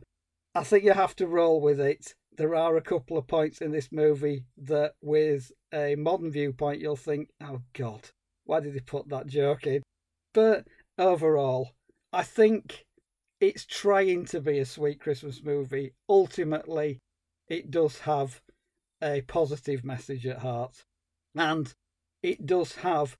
I 0.55 0.63
think 0.63 0.83
you 0.83 0.93
have 0.93 1.15
to 1.17 1.27
roll 1.27 1.61
with 1.61 1.79
it. 1.79 2.15
There 2.35 2.55
are 2.55 2.75
a 2.75 2.81
couple 2.81 3.15
of 3.15 3.27
points 3.27 3.61
in 3.61 3.71
this 3.71 3.91
movie 3.91 4.45
that, 4.57 4.93
with 5.03 5.51
a 5.71 5.93
modern 5.93 6.31
viewpoint, 6.31 6.81
you'll 6.81 6.95
think, 6.95 7.29
oh 7.43 7.61
God, 7.73 8.09
why 8.45 8.59
did 8.59 8.73
he 8.73 8.79
put 8.79 9.07
that 9.09 9.27
joke 9.27 9.67
in? 9.67 9.83
But 10.33 10.65
overall, 10.97 11.69
I 12.11 12.23
think 12.23 12.85
it's 13.39 13.67
trying 13.67 14.25
to 14.25 14.41
be 14.41 14.57
a 14.57 14.65
sweet 14.65 14.99
Christmas 14.99 15.43
movie. 15.43 15.93
Ultimately, 16.09 16.97
it 17.47 17.69
does 17.69 17.99
have 17.99 18.41
a 18.99 19.21
positive 19.27 19.85
message 19.85 20.25
at 20.25 20.39
heart. 20.39 20.85
And 21.35 21.71
it 22.23 22.47
does 22.47 22.77
have 22.77 23.15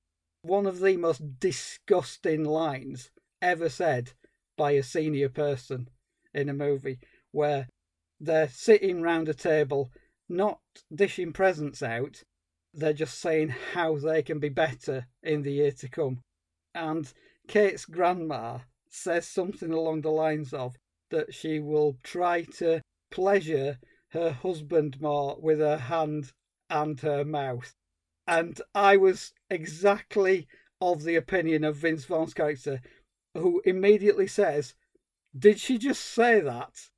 one 0.45 0.67
of 0.67 0.79
the 0.79 0.95
most 0.95 1.39
disgusting 1.39 2.43
lines 2.43 3.09
ever 3.41 3.67
said 3.67 4.13
by 4.57 4.71
a 4.71 4.83
senior 4.83 5.29
person 5.29 5.89
in 6.33 6.49
a 6.49 6.53
movie, 6.53 6.99
where 7.31 7.67
they're 8.19 8.49
sitting 8.49 9.01
round 9.01 9.27
a 9.27 9.33
table, 9.33 9.91
not 10.29 10.59
dishing 10.93 11.33
presents 11.33 11.81
out, 11.81 12.23
they're 12.73 12.93
just 12.93 13.19
saying 13.19 13.49
how 13.73 13.97
they 13.97 14.21
can 14.21 14.39
be 14.39 14.49
better 14.49 15.07
in 15.23 15.41
the 15.41 15.53
year 15.53 15.71
to 15.71 15.89
come. 15.89 16.21
And 16.73 17.11
Kate's 17.47 17.85
grandma 17.85 18.59
says 18.89 19.27
something 19.27 19.71
along 19.71 20.01
the 20.01 20.11
lines 20.11 20.53
of 20.53 20.75
that 21.09 21.33
she 21.33 21.59
will 21.59 21.97
try 22.03 22.43
to 22.57 22.81
pleasure 23.11 23.79
her 24.09 24.31
husband 24.31 25.01
more 25.01 25.37
with 25.39 25.59
her 25.59 25.77
hand 25.77 26.31
and 26.69 26.99
her 27.01 27.23
mouth. 27.23 27.73
And 28.27 28.59
I 28.73 28.97
was 28.97 29.33
exactly 29.49 30.47
of 30.81 31.03
the 31.03 31.15
opinion 31.15 31.63
of 31.63 31.77
Vince 31.77 32.05
Vaughn's 32.05 32.33
character, 32.33 32.81
who 33.33 33.61
immediately 33.65 34.27
says, 34.27 34.73
Did 35.37 35.59
she 35.59 35.77
just 35.77 36.03
say 36.03 36.39
that? 36.39 36.89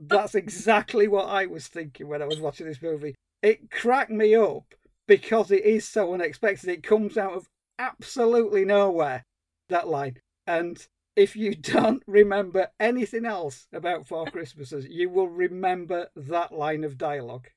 That's 0.00 0.34
exactly 0.34 1.08
what 1.08 1.28
I 1.28 1.46
was 1.46 1.66
thinking 1.66 2.06
when 2.06 2.22
I 2.22 2.26
was 2.26 2.40
watching 2.40 2.66
this 2.66 2.82
movie. 2.82 3.14
It 3.42 3.70
cracked 3.70 4.10
me 4.10 4.34
up 4.34 4.74
because 5.06 5.50
it 5.50 5.64
is 5.64 5.88
so 5.88 6.14
unexpected. 6.14 6.68
It 6.68 6.82
comes 6.82 7.16
out 7.16 7.32
of 7.32 7.48
absolutely 7.78 8.64
nowhere, 8.64 9.24
that 9.68 9.88
line. 9.88 10.18
And 10.46 10.86
if 11.16 11.34
you 11.34 11.54
don't 11.56 12.02
remember 12.06 12.68
anything 12.78 13.24
else 13.24 13.66
about 13.72 14.06
Four 14.06 14.26
Christmases, 14.26 14.86
you 14.88 15.10
will 15.10 15.28
remember 15.28 16.08
that 16.14 16.52
line 16.52 16.84
of 16.84 16.98
dialogue. 16.98 17.48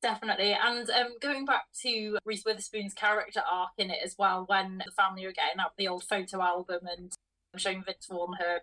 Definitely. 0.00 0.52
And 0.52 0.88
um, 0.90 1.16
going 1.20 1.44
back 1.44 1.64
to 1.82 2.18
Reese 2.24 2.44
Witherspoon's 2.44 2.94
character 2.94 3.42
arc 3.50 3.70
in 3.78 3.90
it 3.90 3.98
as 4.04 4.14
well, 4.18 4.44
when 4.46 4.82
the 4.84 4.92
family 4.92 5.24
are 5.24 5.32
getting 5.32 5.58
out 5.60 5.72
the 5.76 5.88
old 5.88 6.04
photo 6.04 6.40
album 6.40 6.80
and 6.96 7.12
showing 7.56 7.82
Vince 7.84 8.06
Vaughn 8.08 8.36
her 8.38 8.60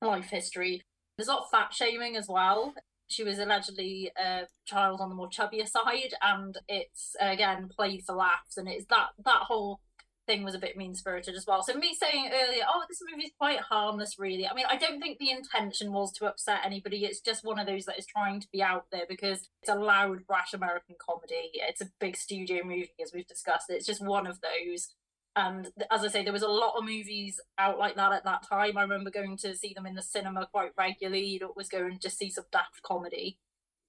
life 0.00 0.30
history, 0.30 0.82
there's 1.16 1.28
a 1.28 1.32
lot 1.32 1.44
of 1.44 1.50
fat 1.50 1.74
shaming 1.74 2.16
as 2.16 2.28
well 2.28 2.74
she 3.08 3.22
was 3.22 3.38
allegedly 3.38 4.10
a 4.16 4.46
child 4.64 5.00
on 5.00 5.08
the 5.08 5.14
more 5.14 5.28
chubbier 5.28 5.68
side, 5.68 6.14
and 6.22 6.58
it's 6.68 7.14
again 7.20 7.68
played 7.68 8.04
for 8.04 8.14
laughs, 8.14 8.56
and 8.56 8.68
it's 8.68 8.86
that 8.86 9.08
that 9.24 9.42
whole 9.42 9.80
thing 10.26 10.44
was 10.44 10.54
a 10.54 10.58
bit 10.58 10.76
mean 10.76 10.94
spirited 10.94 11.34
as 11.34 11.46
well. 11.46 11.62
So 11.62 11.74
me 11.74 11.94
saying 11.94 12.30
earlier, 12.32 12.64
oh, 12.68 12.82
this 12.88 13.00
movie 13.10 13.24
is 13.24 13.32
quite 13.38 13.60
harmless, 13.60 14.18
really. 14.18 14.46
I 14.46 14.54
mean, 14.54 14.66
I 14.68 14.76
don't 14.76 15.00
think 15.00 15.18
the 15.18 15.30
intention 15.30 15.92
was 15.92 16.12
to 16.14 16.26
upset 16.26 16.60
anybody. 16.64 17.04
It's 17.04 17.20
just 17.20 17.44
one 17.44 17.58
of 17.58 17.66
those 17.66 17.84
that 17.86 17.98
is 17.98 18.06
trying 18.06 18.40
to 18.40 18.48
be 18.52 18.62
out 18.62 18.86
there 18.90 19.04
because 19.08 19.48
it's 19.62 19.70
a 19.70 19.74
loud, 19.74 20.26
brash 20.26 20.52
American 20.52 20.96
comedy. 20.98 21.50
It's 21.54 21.80
a 21.80 21.90
big 22.00 22.16
studio 22.16 22.64
movie, 22.64 22.90
as 23.02 23.12
we've 23.14 23.26
discussed. 23.26 23.70
It's 23.70 23.86
just 23.86 24.04
one 24.04 24.26
of 24.26 24.40
those 24.40 24.88
and 25.36 25.70
as 25.90 26.02
I 26.02 26.08
say, 26.08 26.24
there 26.24 26.32
was 26.32 26.42
a 26.42 26.48
lot 26.48 26.78
of 26.78 26.84
movies 26.84 27.38
out 27.58 27.78
like 27.78 27.94
that 27.96 28.12
at 28.12 28.24
that 28.24 28.48
time. 28.48 28.78
I 28.78 28.82
remember 28.82 29.10
going 29.10 29.36
to 29.38 29.54
see 29.54 29.74
them 29.74 29.84
in 29.84 29.94
the 29.94 30.00
cinema 30.00 30.48
quite 30.50 30.70
regularly. 30.78 31.26
You 31.26 31.40
know, 31.40 31.52
was 31.54 31.68
going 31.68 31.92
to 31.92 31.98
just 31.98 32.16
see 32.16 32.30
some 32.30 32.46
daft 32.50 32.82
comedy. 32.82 33.38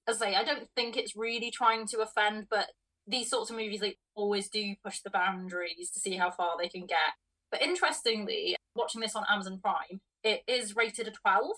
As 0.06 0.20
I 0.20 0.26
say, 0.32 0.36
I 0.36 0.44
don't 0.44 0.68
think 0.76 0.98
it's 0.98 1.16
really 1.16 1.50
trying 1.50 1.86
to 1.88 2.00
offend, 2.00 2.48
but 2.50 2.66
these 3.08 3.30
sorts 3.30 3.50
of 3.50 3.56
movies 3.56 3.80
like 3.80 3.98
always 4.14 4.48
do 4.48 4.74
push 4.84 5.00
the 5.00 5.10
boundaries 5.10 5.90
to 5.90 6.00
see 6.00 6.16
how 6.16 6.30
far 6.30 6.56
they 6.58 6.68
can 6.68 6.86
get. 6.86 7.16
But 7.50 7.62
interestingly, 7.62 8.56
watching 8.74 9.00
this 9.00 9.16
on 9.16 9.24
Amazon 9.28 9.58
Prime, 9.62 10.00
it 10.22 10.42
is 10.46 10.76
rated 10.76 11.08
a 11.08 11.10
12. 11.10 11.50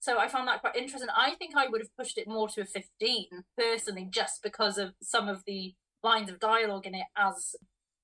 So 0.00 0.18
I 0.18 0.28
found 0.28 0.48
that 0.48 0.60
quite 0.60 0.76
interesting. 0.76 1.08
I 1.16 1.34
think 1.36 1.56
I 1.56 1.68
would 1.68 1.80
have 1.80 1.96
pushed 1.96 2.18
it 2.18 2.28
more 2.28 2.48
to 2.48 2.62
a 2.62 2.64
15 2.64 3.26
personally, 3.56 4.08
just 4.10 4.42
because 4.42 4.78
of 4.78 4.94
some 5.00 5.28
of 5.28 5.44
the 5.46 5.74
lines 6.02 6.28
of 6.28 6.40
dialogue 6.40 6.86
in 6.86 6.94
it 6.94 7.06
as 7.16 7.56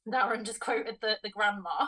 Darren 0.09 0.45
just 0.45 0.61
quoted 0.61 0.99
the, 1.01 1.19
the 1.23 1.31
grandma. 1.31 1.87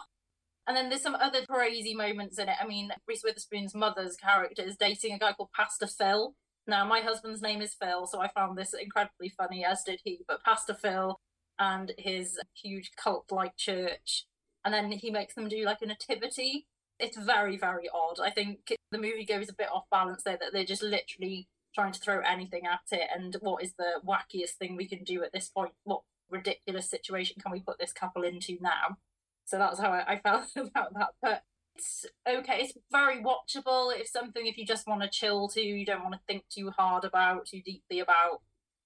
And 0.67 0.77
then 0.77 0.89
there's 0.89 1.03
some 1.03 1.15
other 1.15 1.45
crazy 1.47 1.95
moments 1.95 2.39
in 2.39 2.49
it. 2.49 2.57
I 2.61 2.67
mean, 2.67 2.91
Reese 3.07 3.23
Witherspoon's 3.23 3.75
mother's 3.75 4.17
character 4.17 4.63
is 4.63 4.77
dating 4.77 5.13
a 5.13 5.19
guy 5.19 5.33
called 5.33 5.51
Pastor 5.55 5.87
Phil. 5.87 6.35
Now, 6.67 6.85
my 6.87 7.01
husband's 7.01 7.43
name 7.43 7.61
is 7.61 7.75
Phil, 7.75 8.07
so 8.07 8.21
I 8.21 8.29
found 8.29 8.57
this 8.57 8.75
incredibly 8.75 9.29
funny, 9.29 9.65
as 9.65 9.83
did 9.85 10.01
he. 10.03 10.21
But 10.27 10.43
Pastor 10.45 10.75
Phil 10.75 11.21
and 11.59 11.93
his 11.99 12.39
huge 12.55 12.93
cult 12.97 13.31
like 13.31 13.57
church. 13.57 14.27
And 14.65 14.73
then 14.73 14.91
he 14.91 15.11
makes 15.11 15.35
them 15.35 15.49
do 15.49 15.65
like 15.65 15.83
a 15.83 15.87
nativity. 15.87 16.67
It's 16.99 17.19
very, 17.19 17.57
very 17.57 17.89
odd. 17.93 18.19
I 18.23 18.31
think 18.31 18.75
the 18.91 18.99
movie 18.99 19.27
goes 19.27 19.49
a 19.49 19.55
bit 19.55 19.69
off 19.73 19.85
balance 19.91 20.23
there, 20.23 20.39
that 20.41 20.53
they're 20.53 20.65
just 20.65 20.83
literally 20.83 21.49
trying 21.75 21.93
to 21.93 22.01
throw 22.01 22.21
anything 22.21 22.63
at 22.67 22.97
it. 22.97 23.09
And 23.15 23.37
what 23.41 23.63
is 23.63 23.75
the 23.79 24.01
wackiest 24.07 24.53
thing 24.53 24.77
we 24.77 24.89
can 24.89 25.05
do 25.05 25.23
at 25.23 25.33
this 25.33 25.49
point? 25.49 25.73
What 25.85 26.03
ridiculous 26.31 26.89
situation 26.89 27.37
can 27.43 27.53
we 27.53 27.61
put 27.61 27.79
this 27.79 27.93
couple 27.93 28.23
into 28.23 28.57
now? 28.61 28.97
So 29.45 29.59
that's 29.59 29.79
how 29.79 29.91
I, 29.91 30.15
I 30.15 30.19
felt 30.19 30.47
about 30.57 30.95
that. 30.95 31.09
But 31.21 31.43
it's 31.77 32.07
okay. 32.29 32.61
It's 32.63 32.73
very 32.93 33.23
watchable. 33.23 33.93
It's 33.95 34.13
something 34.13 34.47
if 34.47 34.57
you 34.57 34.67
just 34.67 34.87
want 34.87 35.03
to 35.03 35.09
chill 35.09 35.49
to, 35.49 35.61
you 35.61 35.85
don't 35.85 36.03
want 36.03 36.15
to 36.15 36.21
think 36.27 36.45
too 36.49 36.71
hard 36.71 37.05
about, 37.05 37.47
too 37.47 37.61
deeply 37.65 38.01
about. 38.01 38.41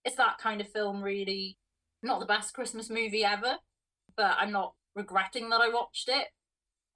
It's 0.05 0.17
that 0.17 0.39
kind 0.39 0.61
of 0.61 0.69
film, 0.71 1.03
really. 1.03 1.59
Not 2.03 2.21
the 2.21 2.27
best 2.27 2.55
Christmas 2.55 2.89
movie 2.89 3.25
ever, 3.25 3.57
but 4.17 4.37
I'm 4.39 4.53
not 4.53 4.75
regretting 4.95 5.51
that 5.51 5.61
I 5.61 5.69
watched 5.69 6.09
it. 6.09 6.29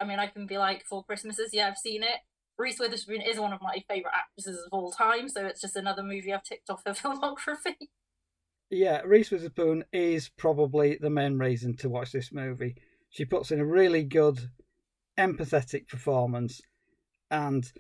I 0.01 0.05
mean, 0.05 0.19
I 0.19 0.27
can 0.27 0.47
be 0.47 0.59
like, 0.59 0.85
Four 0.85 1.05
Christmases, 1.05 1.51
yeah, 1.53 1.69
I've 1.69 1.79
seen 1.79 2.03
it. 2.03 2.21
Reese 2.59 2.79
Witherspoon 2.79 3.23
is 3.23 3.39
one 3.39 3.53
of 3.53 3.61
my 3.63 3.83
favourite 3.89 4.15
actresses 4.15 4.61
of 4.65 4.69
all 4.73 4.93
time, 4.93 5.29
so 5.29 5.47
it's 5.47 5.61
just 5.61 5.77
another 5.77 6.03
movie 6.03 6.33
I've 6.33 6.43
ticked 6.43 6.71
off 6.71 6.83
her 6.87 6.93
filmography. 6.95 7.89
yeah, 8.71 9.01
Reese 9.05 9.31
Witherspoon 9.31 9.85
is 9.93 10.31
probably 10.37 10.99
the 11.01 11.11
main 11.11 11.39
reason 11.39 11.77
to 11.79 11.89
watch 11.89 12.13
this 12.13 12.33
movie. 12.33 12.77
She 13.11 13.25
puts 13.25 13.51
in 13.51 13.61
a 13.61 13.65
really 13.65 14.05
good, 14.05 14.39
empathetic 15.19 15.89
performance, 15.89 16.61
and 17.31 17.71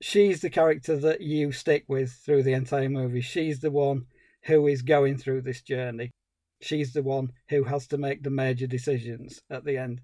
she's 0.00 0.40
the 0.40 0.50
character 0.50 0.96
that 0.96 1.20
you 1.20 1.52
stick 1.52 1.84
with 1.88 2.12
through 2.12 2.42
the 2.42 2.52
entire 2.52 2.88
movie. 2.88 3.20
She's 3.20 3.60
the 3.60 3.70
one 3.70 4.06
who 4.44 4.66
is 4.66 4.82
going 4.82 5.18
through 5.18 5.42
this 5.42 5.62
journey. 5.62 6.10
She's 6.60 6.92
the 6.92 7.02
one 7.02 7.32
who 7.48 7.64
has 7.64 7.86
to 7.88 7.98
make 7.98 8.22
the 8.22 8.30
major 8.30 8.66
decisions 8.66 9.40
at 9.50 9.64
the 9.64 9.76
end. 9.76 10.00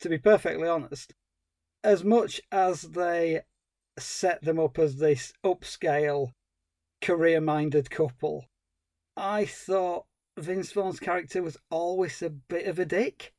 To 0.00 0.08
be 0.08 0.18
perfectly 0.18 0.68
honest, 0.68 1.12
as 1.84 2.04
much 2.04 2.40
as 2.50 2.82
they 2.82 3.42
set 3.98 4.42
them 4.42 4.58
up 4.58 4.78
as 4.78 4.96
this 4.96 5.32
upscale, 5.44 6.30
career 7.00 7.40
minded 7.40 7.90
couple, 7.90 8.46
I 9.16 9.44
thought 9.44 10.06
Vince 10.38 10.72
Vaughn's 10.72 11.00
character 11.00 11.42
was 11.42 11.58
always 11.70 12.22
a 12.22 12.30
bit 12.30 12.66
of 12.66 12.78
a 12.78 12.84
dick 12.84 13.31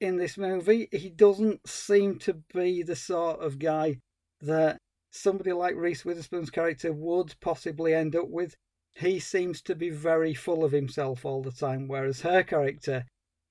in 0.00 0.16
this 0.16 0.36
movie. 0.36 0.88
He 0.92 1.10
doesn't 1.10 1.68
seem 1.68 2.18
to 2.20 2.42
be 2.52 2.82
the 2.82 2.96
sort 2.96 3.40
of 3.40 3.58
guy 3.58 3.98
that 4.40 4.78
somebody 5.10 5.52
like 5.52 5.74
Reese 5.76 6.04
Witherspoon's 6.04 6.50
character 6.50 6.92
would 6.92 7.34
possibly 7.40 7.94
end 7.94 8.14
up 8.14 8.28
with. 8.28 8.54
He 8.94 9.18
seems 9.18 9.60
to 9.62 9.74
be 9.74 9.90
very 9.90 10.34
full 10.34 10.64
of 10.64 10.72
himself 10.72 11.24
all 11.24 11.42
the 11.42 11.50
time, 11.50 11.88
whereas 11.88 12.22
her 12.22 12.42
character 12.42 13.04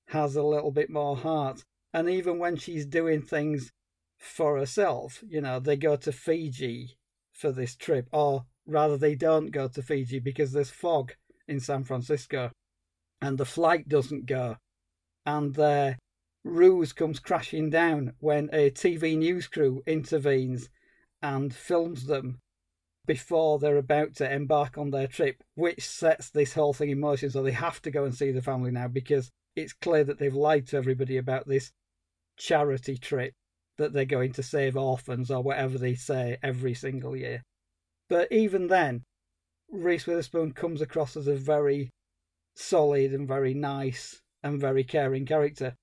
has 0.08 0.36
a 0.36 0.42
little 0.42 0.72
bit 0.72 0.90
more 0.90 1.16
heart. 1.16 1.62
And 1.92 2.08
even 2.08 2.38
when 2.38 2.56
she's 2.56 2.86
doing 2.86 3.22
things 3.22 3.70
for 4.18 4.58
herself, 4.58 5.22
you 5.26 5.40
know, 5.40 5.60
they 5.60 5.76
go 5.76 5.96
to 5.96 6.12
Fiji 6.12 6.96
for 7.32 7.52
this 7.52 7.76
trip, 7.76 8.08
or 8.12 8.44
rather, 8.66 8.96
they 8.96 9.14
don't 9.14 9.50
go 9.50 9.68
to 9.68 9.82
Fiji 9.82 10.18
because 10.18 10.52
there's 10.52 10.70
fog 10.70 11.12
in 11.46 11.60
San 11.60 11.84
Francisco, 11.84 12.50
and 13.20 13.38
the 13.38 13.44
flight 13.44 13.88
doesn't 13.88 14.26
go, 14.26 14.56
and 15.24 15.54
their 15.54 15.96
ruse 16.46 16.92
comes 16.92 17.18
crashing 17.18 17.70
down 17.70 18.12
when 18.20 18.48
a 18.52 18.70
TV 18.70 19.18
news 19.18 19.48
crew 19.48 19.82
intervenes 19.86 20.68
and 21.20 21.52
films 21.52 22.06
them 22.06 22.38
before 23.04 23.58
they're 23.58 23.76
about 23.76 24.14
to 24.16 24.32
embark 24.32 24.78
on 24.78 24.90
their 24.90 25.06
trip, 25.06 25.42
which 25.54 25.86
sets 25.86 26.30
this 26.30 26.54
whole 26.54 26.72
thing 26.72 26.90
in 26.90 27.00
motion. 27.00 27.30
So 27.30 27.42
they 27.42 27.52
have 27.52 27.82
to 27.82 27.90
go 27.90 28.04
and 28.04 28.14
see 28.14 28.30
the 28.30 28.42
family 28.42 28.70
now 28.70 28.88
because 28.88 29.30
it's 29.54 29.72
clear 29.72 30.04
that 30.04 30.18
they've 30.18 30.34
lied 30.34 30.68
to 30.68 30.76
everybody 30.76 31.16
about 31.16 31.46
this 31.46 31.72
charity 32.36 32.96
trip 32.96 33.32
that 33.78 33.92
they're 33.92 34.04
going 34.04 34.32
to 34.32 34.42
save 34.42 34.76
orphans 34.76 35.30
or 35.30 35.42
whatever 35.42 35.78
they 35.78 35.94
say 35.94 36.38
every 36.42 36.74
single 36.74 37.16
year. 37.16 37.42
But 38.08 38.30
even 38.30 38.68
then, 38.68 39.02
Reese 39.70 40.06
Witherspoon 40.06 40.52
comes 40.52 40.80
across 40.80 41.16
as 41.16 41.26
a 41.26 41.34
very 41.34 41.90
solid 42.54 43.12
and 43.12 43.26
very 43.26 43.52
nice 43.52 44.20
and 44.42 44.60
very 44.60 44.84
caring 44.84 45.26
character. 45.26 45.74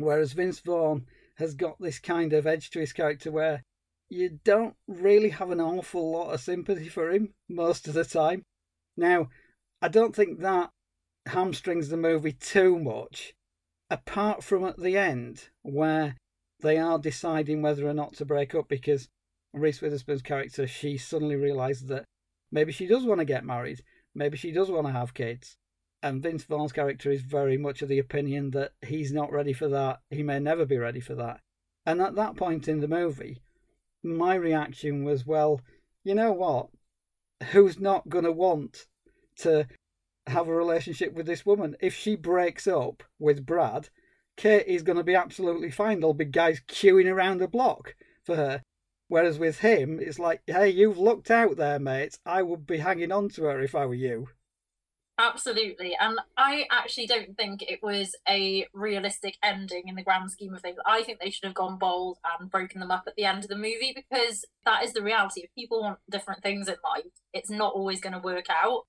Whereas 0.00 0.32
Vince 0.32 0.60
Vaughn 0.60 1.06
has 1.36 1.54
got 1.54 1.80
this 1.80 1.98
kind 1.98 2.32
of 2.32 2.46
edge 2.46 2.70
to 2.70 2.80
his 2.80 2.92
character 2.92 3.30
where 3.30 3.62
you 4.08 4.40
don't 4.44 4.74
really 4.86 5.30
have 5.30 5.50
an 5.50 5.60
awful 5.60 6.10
lot 6.10 6.32
of 6.32 6.40
sympathy 6.40 6.88
for 6.88 7.10
him 7.10 7.34
most 7.48 7.86
of 7.86 7.94
the 7.94 8.04
time. 8.04 8.42
Now, 8.96 9.28
I 9.80 9.88
don't 9.88 10.14
think 10.14 10.40
that 10.40 10.70
hamstrings 11.26 11.88
the 11.88 11.96
movie 11.96 12.32
too 12.32 12.78
much, 12.78 13.32
apart 13.88 14.42
from 14.42 14.64
at 14.64 14.78
the 14.78 14.96
end 14.96 15.48
where 15.62 16.16
they 16.60 16.76
are 16.76 16.98
deciding 16.98 17.62
whether 17.62 17.88
or 17.88 17.94
not 17.94 18.14
to 18.14 18.24
break 18.24 18.54
up 18.54 18.68
because 18.68 19.08
Reese 19.52 19.80
Witherspoon's 19.80 20.22
character, 20.22 20.66
she 20.66 20.98
suddenly 20.98 21.36
realizes 21.36 21.86
that 21.86 22.04
Maybe 22.52 22.72
she 22.72 22.86
does 22.86 23.04
want 23.04 23.20
to 23.20 23.24
get 23.24 23.44
married. 23.44 23.82
Maybe 24.14 24.36
she 24.36 24.50
does 24.50 24.70
want 24.70 24.86
to 24.86 24.92
have 24.92 25.14
kids. 25.14 25.56
And 26.02 26.22
Vince 26.22 26.44
Vaughn's 26.44 26.72
character 26.72 27.10
is 27.10 27.20
very 27.20 27.58
much 27.58 27.82
of 27.82 27.88
the 27.88 27.98
opinion 27.98 28.52
that 28.52 28.72
he's 28.80 29.12
not 29.12 29.32
ready 29.32 29.52
for 29.52 29.68
that. 29.68 30.00
He 30.10 30.22
may 30.22 30.38
never 30.38 30.64
be 30.64 30.78
ready 30.78 31.00
for 31.00 31.14
that. 31.16 31.40
And 31.84 32.00
at 32.00 32.14
that 32.14 32.36
point 32.36 32.68
in 32.68 32.80
the 32.80 32.88
movie, 32.88 33.42
my 34.02 34.34
reaction 34.34 35.04
was, 35.04 35.26
well, 35.26 35.60
you 36.02 36.14
know 36.14 36.32
what? 36.32 36.68
Who's 37.52 37.78
not 37.78 38.08
going 38.08 38.24
to 38.24 38.32
want 38.32 38.86
to 39.40 39.66
have 40.26 40.48
a 40.48 40.54
relationship 40.54 41.12
with 41.12 41.26
this 41.26 41.44
woman? 41.44 41.76
If 41.80 41.94
she 41.94 42.16
breaks 42.16 42.66
up 42.66 43.02
with 43.18 43.44
Brad, 43.44 43.90
Kate 44.36 44.66
is 44.66 44.82
going 44.82 44.96
to 44.96 45.04
be 45.04 45.14
absolutely 45.14 45.70
fine. 45.70 46.00
There'll 46.00 46.14
be 46.14 46.24
guys 46.24 46.62
queuing 46.66 47.12
around 47.12 47.38
the 47.38 47.48
block 47.48 47.94
for 48.24 48.36
her. 48.36 48.62
Whereas 49.08 49.38
with 49.38 49.58
him, 49.58 49.98
it's 50.00 50.18
like, 50.18 50.40
hey, 50.46 50.70
you've 50.70 50.98
looked 50.98 51.30
out 51.30 51.56
there, 51.56 51.78
mate. 51.78 52.18
I 52.24 52.42
would 52.42 52.66
be 52.66 52.78
hanging 52.78 53.12
on 53.12 53.28
to 53.30 53.44
her 53.44 53.60
if 53.60 53.74
I 53.74 53.84
were 53.84 53.94
you. 53.94 54.28
Absolutely. 55.22 55.94
And 56.00 56.18
I 56.38 56.64
actually 56.70 57.06
don't 57.06 57.36
think 57.36 57.60
it 57.60 57.80
was 57.82 58.16
a 58.26 58.66
realistic 58.72 59.36
ending 59.42 59.82
in 59.86 59.94
the 59.94 60.02
grand 60.02 60.30
scheme 60.30 60.54
of 60.54 60.62
things. 60.62 60.78
I 60.86 61.02
think 61.02 61.20
they 61.20 61.28
should 61.28 61.44
have 61.44 61.54
gone 61.54 61.76
bold 61.76 62.16
and 62.40 62.50
broken 62.50 62.80
them 62.80 62.90
up 62.90 63.04
at 63.06 63.16
the 63.16 63.26
end 63.26 63.44
of 63.44 63.50
the 63.50 63.56
movie 63.56 63.94
because 63.94 64.46
that 64.64 64.82
is 64.82 64.94
the 64.94 65.02
reality. 65.02 65.42
If 65.42 65.54
people 65.54 65.82
want 65.82 65.98
different 66.10 66.42
things 66.42 66.68
in 66.68 66.76
life, 66.82 67.12
it's 67.34 67.50
not 67.50 67.74
always 67.74 68.00
going 68.00 68.14
to 68.14 68.18
work 68.18 68.46
out. 68.48 68.84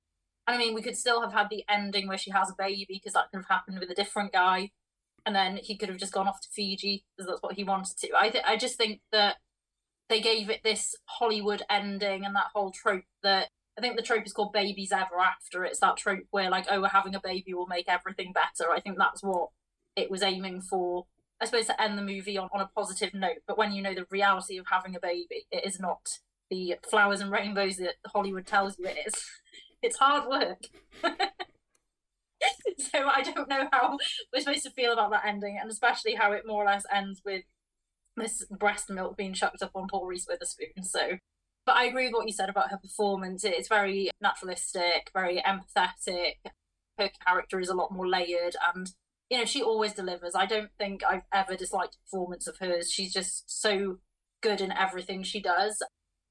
And 0.48 0.56
I 0.56 0.58
mean, 0.58 0.74
we 0.74 0.82
could 0.82 0.96
still 0.96 1.22
have 1.22 1.34
had 1.34 1.50
the 1.50 1.65
ending 1.70 2.08
where 2.08 2.17
she 2.17 2.32
has 2.32 2.50
a 2.50 2.56
baby 2.58 2.88
because 2.88 3.13
that 3.13 3.30
could 3.30 3.39
have 3.39 3.50
happened 3.50 3.80
with 3.80 3.89
a 3.89 3.96
different 3.96 4.32
guy. 4.32 4.72
And 5.26 5.36
then 5.36 5.58
he 5.62 5.76
could 5.76 5.89
have 5.89 5.98
just 5.98 6.13
gone 6.13 6.30
off 6.30 6.39
to 6.41 6.50
Fiji 6.50 7.04
because 7.17 7.30
that's 7.30 7.44
what 7.44 7.56
he 7.56 7.65
wanted 7.65 7.98
to. 7.98 8.10
I, 8.17 8.30
th- 8.30 8.46
I 8.48 8.56
just 8.56 8.78
think 8.78 9.02
that 9.12 9.36
they 10.08 10.22
gave 10.22 10.50
it 10.50 10.62
this 10.63 10.96
Hollywood 11.06 11.63
ending 11.70 12.24
and 12.24 12.36
that 12.38 12.52
whole 12.54 12.72
trope 12.72 13.04
that 13.22 13.50
I 13.82 13.84
think 13.84 13.98
the 13.98 14.04
trope 14.04 14.28
is 14.28 14.34
called 14.34 14.54
babies 14.54 14.91
ever 14.91 15.20
after. 15.20 15.65
It's 15.65 15.80
that 15.80 15.98
trope 15.98 16.26
where 16.30 16.52
like, 16.52 16.67
oh, 16.70 16.82
we're 16.82 16.89
having 16.89 17.15
a 17.15 17.20
baby 17.20 17.56
will 17.56 17.65
make 17.65 17.89
everything 17.89 18.32
better. 18.32 18.72
I 18.72 18.80
think 18.80 19.00
that's 19.00 19.24
what 19.24 19.50
it 19.96 20.12
was 20.12 20.22
aiming 20.22 20.62
for. 20.62 21.08
I 21.41 21.46
suppose 21.46 21.65
to 21.65 21.82
end 21.82 21.98
the 21.98 22.04
movie 22.04 22.38
on, 22.38 22.50
on 22.54 22.62
a 22.62 22.70
positive 22.76 23.15
note, 23.15 23.39
but 23.48 23.58
when 23.58 23.72
you 23.72 23.82
know 23.82 23.96
the 23.96 24.06
reality 24.12 24.60
of 24.60 24.67
having 24.70 24.96
a 24.96 25.00
baby, 25.00 25.48
it 25.50 25.65
is 25.65 25.80
not 25.80 26.20
the 26.52 26.76
flowers 26.88 27.22
and 27.22 27.32
rainbows 27.32 27.78
that 27.78 27.96
Hollywood 28.06 28.46
tells 28.46 28.78
you 28.78 28.86
it 28.86 28.98
is. 29.08 29.13
It's 29.84 29.98
hard 29.98 30.30
work. 30.30 30.62
so 32.78 33.00
I 33.08 33.24
don't 33.24 33.50
know 33.50 33.67
how 33.72 33.98
we're 34.32 34.41
supposed 34.41 34.62
to 34.62 34.70
feel 34.70 34.94
about 34.94 35.10
that 35.10 35.26
ending, 35.26 35.58
and 35.60 35.72
especially 35.72 36.13
how 36.13 36.34
it 36.34 36.44
more 36.46 36.62
or 36.62 36.67
less 36.67 36.84
ends 36.94 37.24
with 37.26 37.46
this 38.15 38.46
breast 38.52 38.91
milk 38.91 39.17
being 39.17 39.34
chucked 39.34 39.63
up 39.63 39.72
on 39.74 39.88
Paul 39.89 40.06
Reese 40.06 40.28
Witherspoon. 40.30 40.84
So, 40.84 41.17
but 41.65 41.76
I 41.76 41.86
agree 41.86 42.06
with 42.06 42.13
what 42.13 42.28
you 42.28 42.34
said 42.34 42.50
about 42.50 42.71
her 42.71 42.78
performance. 42.78 43.43
It's 43.43 43.67
very 43.67 44.10
naturalistic, 44.19 45.12
very 45.13 45.41
empathetic. 45.41 46.38
Her 46.97 47.10
character 47.26 47.60
is 47.60 47.69
a 47.69 47.76
lot 47.76 47.91
more 47.91 48.08
layered, 48.08 48.56
and 48.74 48.91
you 49.30 49.38
know 49.38 49.45
she 49.45 49.62
always 49.62 49.93
delivers. 49.93 50.36
I 50.36 50.45
don't 50.45 50.71
think 50.78 51.04
I've 51.04 51.24
ever 51.34 51.56
disliked 51.56 51.95
a 51.95 52.00
performance 52.00 52.47
of 52.47 52.58
hers. 52.58 52.91
She's 52.91 53.13
just 53.13 53.62
so 53.62 53.97
good 54.41 54.62
in 54.62 54.71
everything 54.71 55.24
she 55.24 55.41
does. 55.41 55.82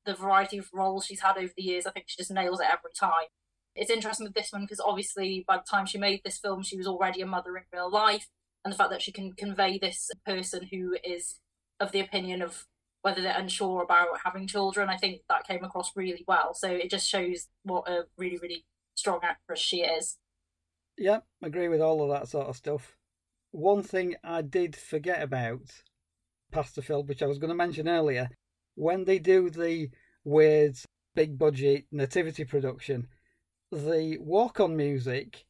The 0.05 0.15
variety 0.15 0.59
of 0.59 0.71
roles 0.73 1.07
she's 1.07 1.21
had 1.21 1.37
over 1.37 1.53
the 1.57 1.63
years, 1.63 1.87
I 1.87 1.91
think 1.91 2.07
she 2.09 2.17
just 2.17 2.31
nails 2.31 2.61
it 2.61 2.67
every 2.67 2.91
time. 2.99 3.29
It's 3.77 3.91
interesting 3.91 4.25
with 4.25 4.35
this 4.35 4.53
one 4.53 4.63
because 4.63 4.81
obviously 4.81 5.45
by 5.47 5.59
the 5.59 5.65
time 5.71 5.87
she 5.87 5.99
made 5.99 6.23
this 6.25 6.39
film, 6.39 6.63
she 6.63 6.77
was 6.77 6.87
already 6.87 7.21
a 7.21 7.27
mother 7.27 7.57
in 7.57 7.65
real 7.73 7.91
life, 7.91 8.27
and 8.65 8.73
the 8.73 8.77
fact 8.77 8.91
that 8.91 9.03
she 9.03 9.13
can 9.13 9.33
convey 9.33 9.79
this 9.79 10.11
person 10.27 10.69
who 10.73 10.97
is 11.05 11.39
of 11.79 11.93
the 11.93 12.01
opinion 12.01 12.43
of 12.43 12.67
whether 13.03 13.23
they're 13.23 13.39
unsure 13.39 13.83
about 13.83 14.09
having 14.25 14.47
children. 14.47 14.89
I 14.89 14.97
think 14.97 15.23
that 15.29 15.47
came 15.47 15.65
across 15.65 15.97
really 15.97 16.25
well. 16.27 16.55
So 16.55 16.69
it 16.69 16.91
just 16.91 17.09
shows 17.09 17.49
what 17.63 17.89
a 17.89 18.05
really, 18.17 18.39
really 18.39 18.65
strong 18.95 19.21
actress 19.23 19.61
she 19.61 19.79
is. 19.79 20.19
Yep, 20.99 21.25
agree 21.43 21.69
with 21.69 21.81
all 21.81 22.03
of 22.03 22.11
that 22.11 22.29
sort 22.29 22.49
of 22.49 22.57
stuff. 22.57 22.97
One 23.53 23.83
thing 23.83 24.17
I 24.23 24.43
did 24.43 24.77
forget 24.77 25.23
about 25.23 25.83
past 26.53 26.77
which 26.77 27.23
I 27.23 27.27
was 27.27 27.39
going 27.39 27.49
to 27.51 27.55
mention 27.55 27.89
earlier, 27.89 28.29
when 28.75 29.05
they 29.05 29.19
do 29.19 29.51
the 29.51 29.91
weird 30.25 30.77
big 31.15 31.39
budget 31.39 31.87
nativity 31.93 32.45
production, 32.45 33.07
the 33.71 34.19
walk 34.19 34.59
on 34.61 34.77
music 34.77 35.47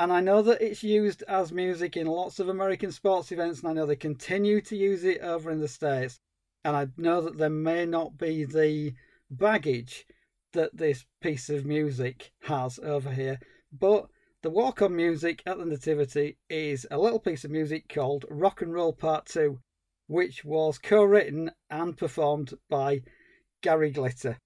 and 0.00 0.14
I 0.14 0.20
know 0.22 0.40
that 0.40 0.62
it's 0.62 0.82
used 0.82 1.22
as 1.28 1.52
music 1.52 1.94
in 1.94 2.06
lots 2.06 2.38
of 2.38 2.48
American 2.48 2.90
sports 2.90 3.32
events, 3.32 3.60
and 3.60 3.68
I 3.68 3.74
know 3.74 3.84
they 3.84 3.96
continue 3.96 4.62
to 4.62 4.74
use 4.74 5.04
it 5.04 5.20
over 5.20 5.50
in 5.50 5.60
the 5.60 5.68
States. 5.68 6.18
And 6.64 6.76
I 6.76 6.88
know 6.96 7.20
that 7.22 7.38
there 7.38 7.50
may 7.50 7.86
not 7.86 8.18
be 8.18 8.44
the 8.44 8.94
baggage 9.30 10.06
that 10.52 10.76
this 10.76 11.04
piece 11.20 11.48
of 11.48 11.64
music 11.64 12.32
has 12.42 12.78
over 12.80 13.10
here, 13.10 13.38
but 13.72 14.06
the 14.42 14.50
walk 14.50 14.82
on 14.82 14.96
music 14.96 15.42
at 15.46 15.58
the 15.58 15.64
Nativity 15.64 16.38
is 16.48 16.86
a 16.90 16.98
little 16.98 17.18
piece 17.18 17.44
of 17.44 17.50
music 17.50 17.88
called 17.88 18.24
Rock 18.28 18.62
and 18.62 18.72
Roll 18.72 18.92
Part 18.92 19.26
2, 19.26 19.58
which 20.06 20.44
was 20.44 20.78
co 20.78 21.04
written 21.04 21.50
and 21.70 21.96
performed 21.96 22.54
by 22.68 23.02
Gary 23.62 23.90
Glitter. 23.90 24.38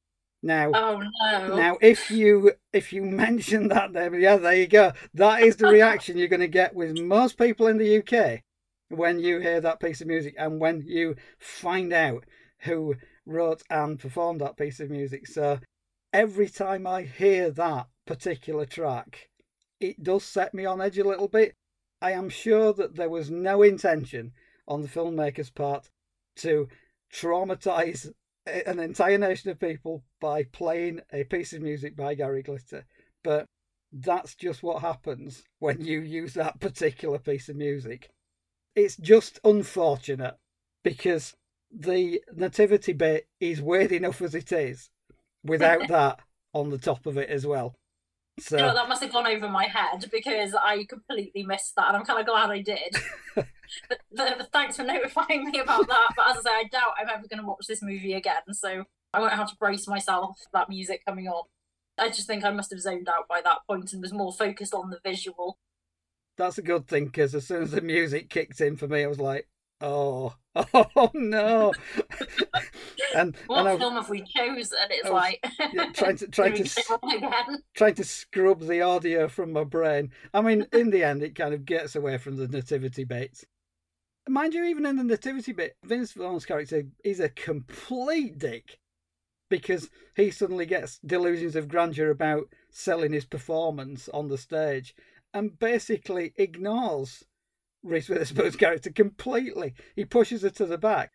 Now, 0.42 0.72
oh 0.74 1.02
no! 1.22 1.56
Now, 1.56 1.78
if 1.80 2.10
you 2.10 2.52
if 2.72 2.92
you 2.92 3.02
mention 3.02 3.68
that, 3.68 3.92
there, 3.94 4.14
yeah, 4.14 4.36
there 4.36 4.54
you 4.54 4.66
go. 4.66 4.92
That 5.14 5.42
is 5.42 5.56
the 5.56 5.68
reaction 5.68 6.18
you're 6.18 6.28
going 6.28 6.40
to 6.40 6.48
get 6.48 6.74
with 6.74 6.98
most 6.98 7.38
people 7.38 7.66
in 7.66 7.78
the 7.78 7.98
UK 7.98 8.42
when 8.88 9.18
you 9.18 9.40
hear 9.40 9.60
that 9.60 9.80
piece 9.80 10.00
of 10.00 10.06
music 10.06 10.34
and 10.38 10.60
when 10.60 10.82
you 10.86 11.16
find 11.38 11.92
out 11.92 12.24
who 12.60 12.96
wrote 13.26 13.62
and 13.70 13.98
performed 13.98 14.40
that 14.40 14.56
piece 14.56 14.80
of 14.80 14.90
music. 14.90 15.26
So, 15.26 15.60
every 16.12 16.48
time 16.48 16.86
I 16.86 17.02
hear 17.02 17.50
that 17.50 17.86
particular 18.06 18.66
track, 18.66 19.28
it 19.80 20.02
does 20.02 20.24
set 20.24 20.54
me 20.54 20.64
on 20.64 20.80
edge 20.80 20.98
a 20.98 21.04
little 21.04 21.28
bit. 21.28 21.54
I 22.00 22.12
am 22.12 22.28
sure 22.28 22.72
that 22.74 22.96
there 22.96 23.08
was 23.08 23.30
no 23.30 23.62
intention 23.62 24.32
on 24.66 24.82
the 24.82 24.88
filmmaker's 24.88 25.50
part 25.50 25.90
to 26.36 26.68
traumatize 27.12 28.10
an 28.46 28.78
entire 28.78 29.18
nation 29.18 29.50
of 29.50 29.60
people 29.60 30.04
by 30.20 30.44
playing 30.44 31.00
a 31.12 31.24
piece 31.24 31.52
of 31.52 31.62
music 31.62 31.96
by 31.96 32.14
Gary 32.14 32.42
Glitter. 32.42 32.84
But 33.22 33.46
that's 33.92 34.34
just 34.34 34.62
what 34.62 34.82
happens 34.82 35.44
when 35.60 35.84
you 35.84 36.00
use 36.00 36.34
that 36.34 36.60
particular 36.60 37.18
piece 37.18 37.48
of 37.48 37.56
music. 37.56 38.10
It's 38.76 38.96
just 38.96 39.40
unfortunate 39.44 40.36
because 40.82 41.34
the 41.70 42.20
nativity 42.34 42.92
bit 42.92 43.28
is 43.40 43.60
weird 43.60 43.92
enough 43.92 44.22
as 44.22 44.34
it 44.34 44.52
is 44.52 44.90
without 45.44 45.88
that 45.88 46.20
on 46.52 46.70
the 46.70 46.78
top 46.78 47.06
of 47.06 47.16
it 47.18 47.28
as 47.28 47.46
well. 47.46 47.74
So 48.40 48.56
you 48.56 48.62
know, 48.62 48.74
that 48.74 48.88
must 48.88 49.02
have 49.02 49.12
gone 49.12 49.28
over 49.28 49.48
my 49.48 49.66
head 49.66 50.08
because 50.10 50.54
I 50.54 50.84
completely 50.88 51.44
missed 51.44 51.76
that, 51.76 51.88
and 51.88 51.96
I'm 51.96 52.04
kind 52.04 52.18
of 52.18 52.26
glad 52.26 52.50
I 52.50 52.62
did. 52.62 52.96
but, 53.34 53.46
but, 54.10 54.48
thanks 54.52 54.76
for 54.76 54.82
notifying 54.82 55.50
me 55.50 55.60
about 55.60 55.86
that. 55.86 56.08
But 56.16 56.30
as 56.30 56.38
I 56.38 56.42
say, 56.42 56.50
I 56.50 56.64
doubt 56.64 56.94
I'm 57.00 57.08
ever 57.08 57.28
going 57.28 57.40
to 57.40 57.46
watch 57.46 57.66
this 57.68 57.80
movie 57.80 58.14
again, 58.14 58.42
so 58.52 58.84
I 59.12 59.20
won't 59.20 59.34
have 59.34 59.50
to 59.50 59.56
brace 59.56 59.86
myself 59.86 60.38
for 60.38 60.48
that 60.52 60.68
music 60.68 61.02
coming 61.06 61.28
on. 61.28 61.44
I 61.96 62.08
just 62.08 62.26
think 62.26 62.44
I 62.44 62.50
must 62.50 62.72
have 62.72 62.80
zoned 62.80 63.08
out 63.08 63.28
by 63.28 63.40
that 63.40 63.58
point 63.68 63.92
and 63.92 64.02
was 64.02 64.12
more 64.12 64.32
focused 64.32 64.74
on 64.74 64.90
the 64.90 64.98
visual. 65.04 65.58
That's 66.36 66.58
a 66.58 66.62
good 66.62 66.88
thing 66.88 67.06
because 67.06 67.34
as 67.34 67.46
soon 67.46 67.62
as 67.62 67.70
the 67.70 67.80
music 67.80 68.28
kicked 68.28 68.60
in 68.60 68.76
for 68.76 68.88
me, 68.88 69.04
I 69.04 69.06
was 69.06 69.20
like, 69.20 69.48
"Oh, 69.80 70.34
oh 70.56 71.10
no!" 71.14 71.72
and 73.14 73.36
what 73.46 73.66
and 73.66 73.78
film 73.78 73.94
have 73.94 74.10
we 74.10 74.22
chosen? 74.22 74.78
It's 74.90 75.08
like 75.08 75.44
yeah, 75.72 75.90
trying 75.94 76.16
to 76.16 76.28
trying 76.28 76.54
to 76.54 77.60
trying 77.74 77.94
to 77.94 78.04
scrub 78.04 78.60
the 78.60 78.82
audio 78.82 79.28
from 79.28 79.52
my 79.52 79.64
brain. 79.64 80.10
I 80.32 80.40
mean, 80.40 80.66
in 80.72 80.90
the 80.90 81.04
end, 81.04 81.22
it 81.22 81.36
kind 81.36 81.54
of 81.54 81.64
gets 81.64 81.94
away 81.94 82.18
from 82.18 82.36
the 82.36 82.48
nativity 82.48 83.04
bits. 83.04 83.44
Mind 84.28 84.54
you, 84.54 84.64
even 84.64 84.86
in 84.86 84.96
the 84.96 85.04
nativity 85.04 85.52
bit, 85.52 85.76
Vince 85.84 86.12
Vaughn's 86.12 86.46
character 86.46 86.84
is 87.04 87.20
a 87.20 87.28
complete 87.28 88.38
dick 88.38 88.78
because 89.50 89.90
he 90.16 90.30
suddenly 90.30 90.66
gets 90.66 90.98
delusions 90.98 91.54
of 91.54 91.68
grandeur 91.68 92.10
about 92.10 92.48
selling 92.70 93.12
his 93.12 93.26
performance 93.26 94.08
on 94.08 94.28
the 94.28 94.38
stage 94.38 94.94
and 95.34 95.58
basically 95.58 96.32
ignores 96.36 97.24
Reese 97.82 98.08
Witherspoon's 98.08 98.56
character 98.64 98.90
completely. 98.90 99.74
He 99.94 100.06
pushes 100.06 100.40
her 100.42 100.50
to 100.50 100.64
the 100.64 100.78
back 100.78 101.12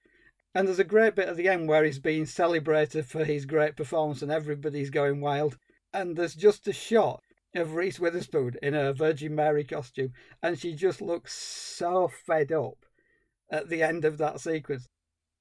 and 0.56 0.68
there's 0.68 0.80
a 0.80 0.84
great 0.84 1.16
bit 1.16 1.30
at 1.30 1.38
the 1.38 1.48
end 1.48 1.68
where 1.68 1.84
he's 1.84 2.00
being 2.00 2.26
celebrated 2.26 3.06
for 3.06 3.24
his 3.24 3.46
great 3.46 3.76
performance 3.76 4.22
and 4.22 4.32
everybody's 4.32 4.90
going 4.90 5.22
wild. 5.22 5.58
And 5.94 6.16
there's 6.16 6.36
just 6.36 6.68
a 6.68 6.74
shot 6.74 7.22
of 7.56 7.76
Reese 7.76 8.00
Witherspoon 8.00 8.56
in 8.62 8.74
her 8.74 8.92
Virgin 8.92 9.36
Mary 9.36 9.64
costume, 9.64 10.14
and 10.42 10.58
she 10.58 10.74
just 10.74 11.02
looks 11.02 11.34
so 11.34 12.08
fed 12.08 12.52
up 12.52 12.86
at 13.52 13.70
the 13.70 13.82
end 13.84 14.06
of 14.06 14.18
that 14.18 14.40
sequence. 14.40 14.88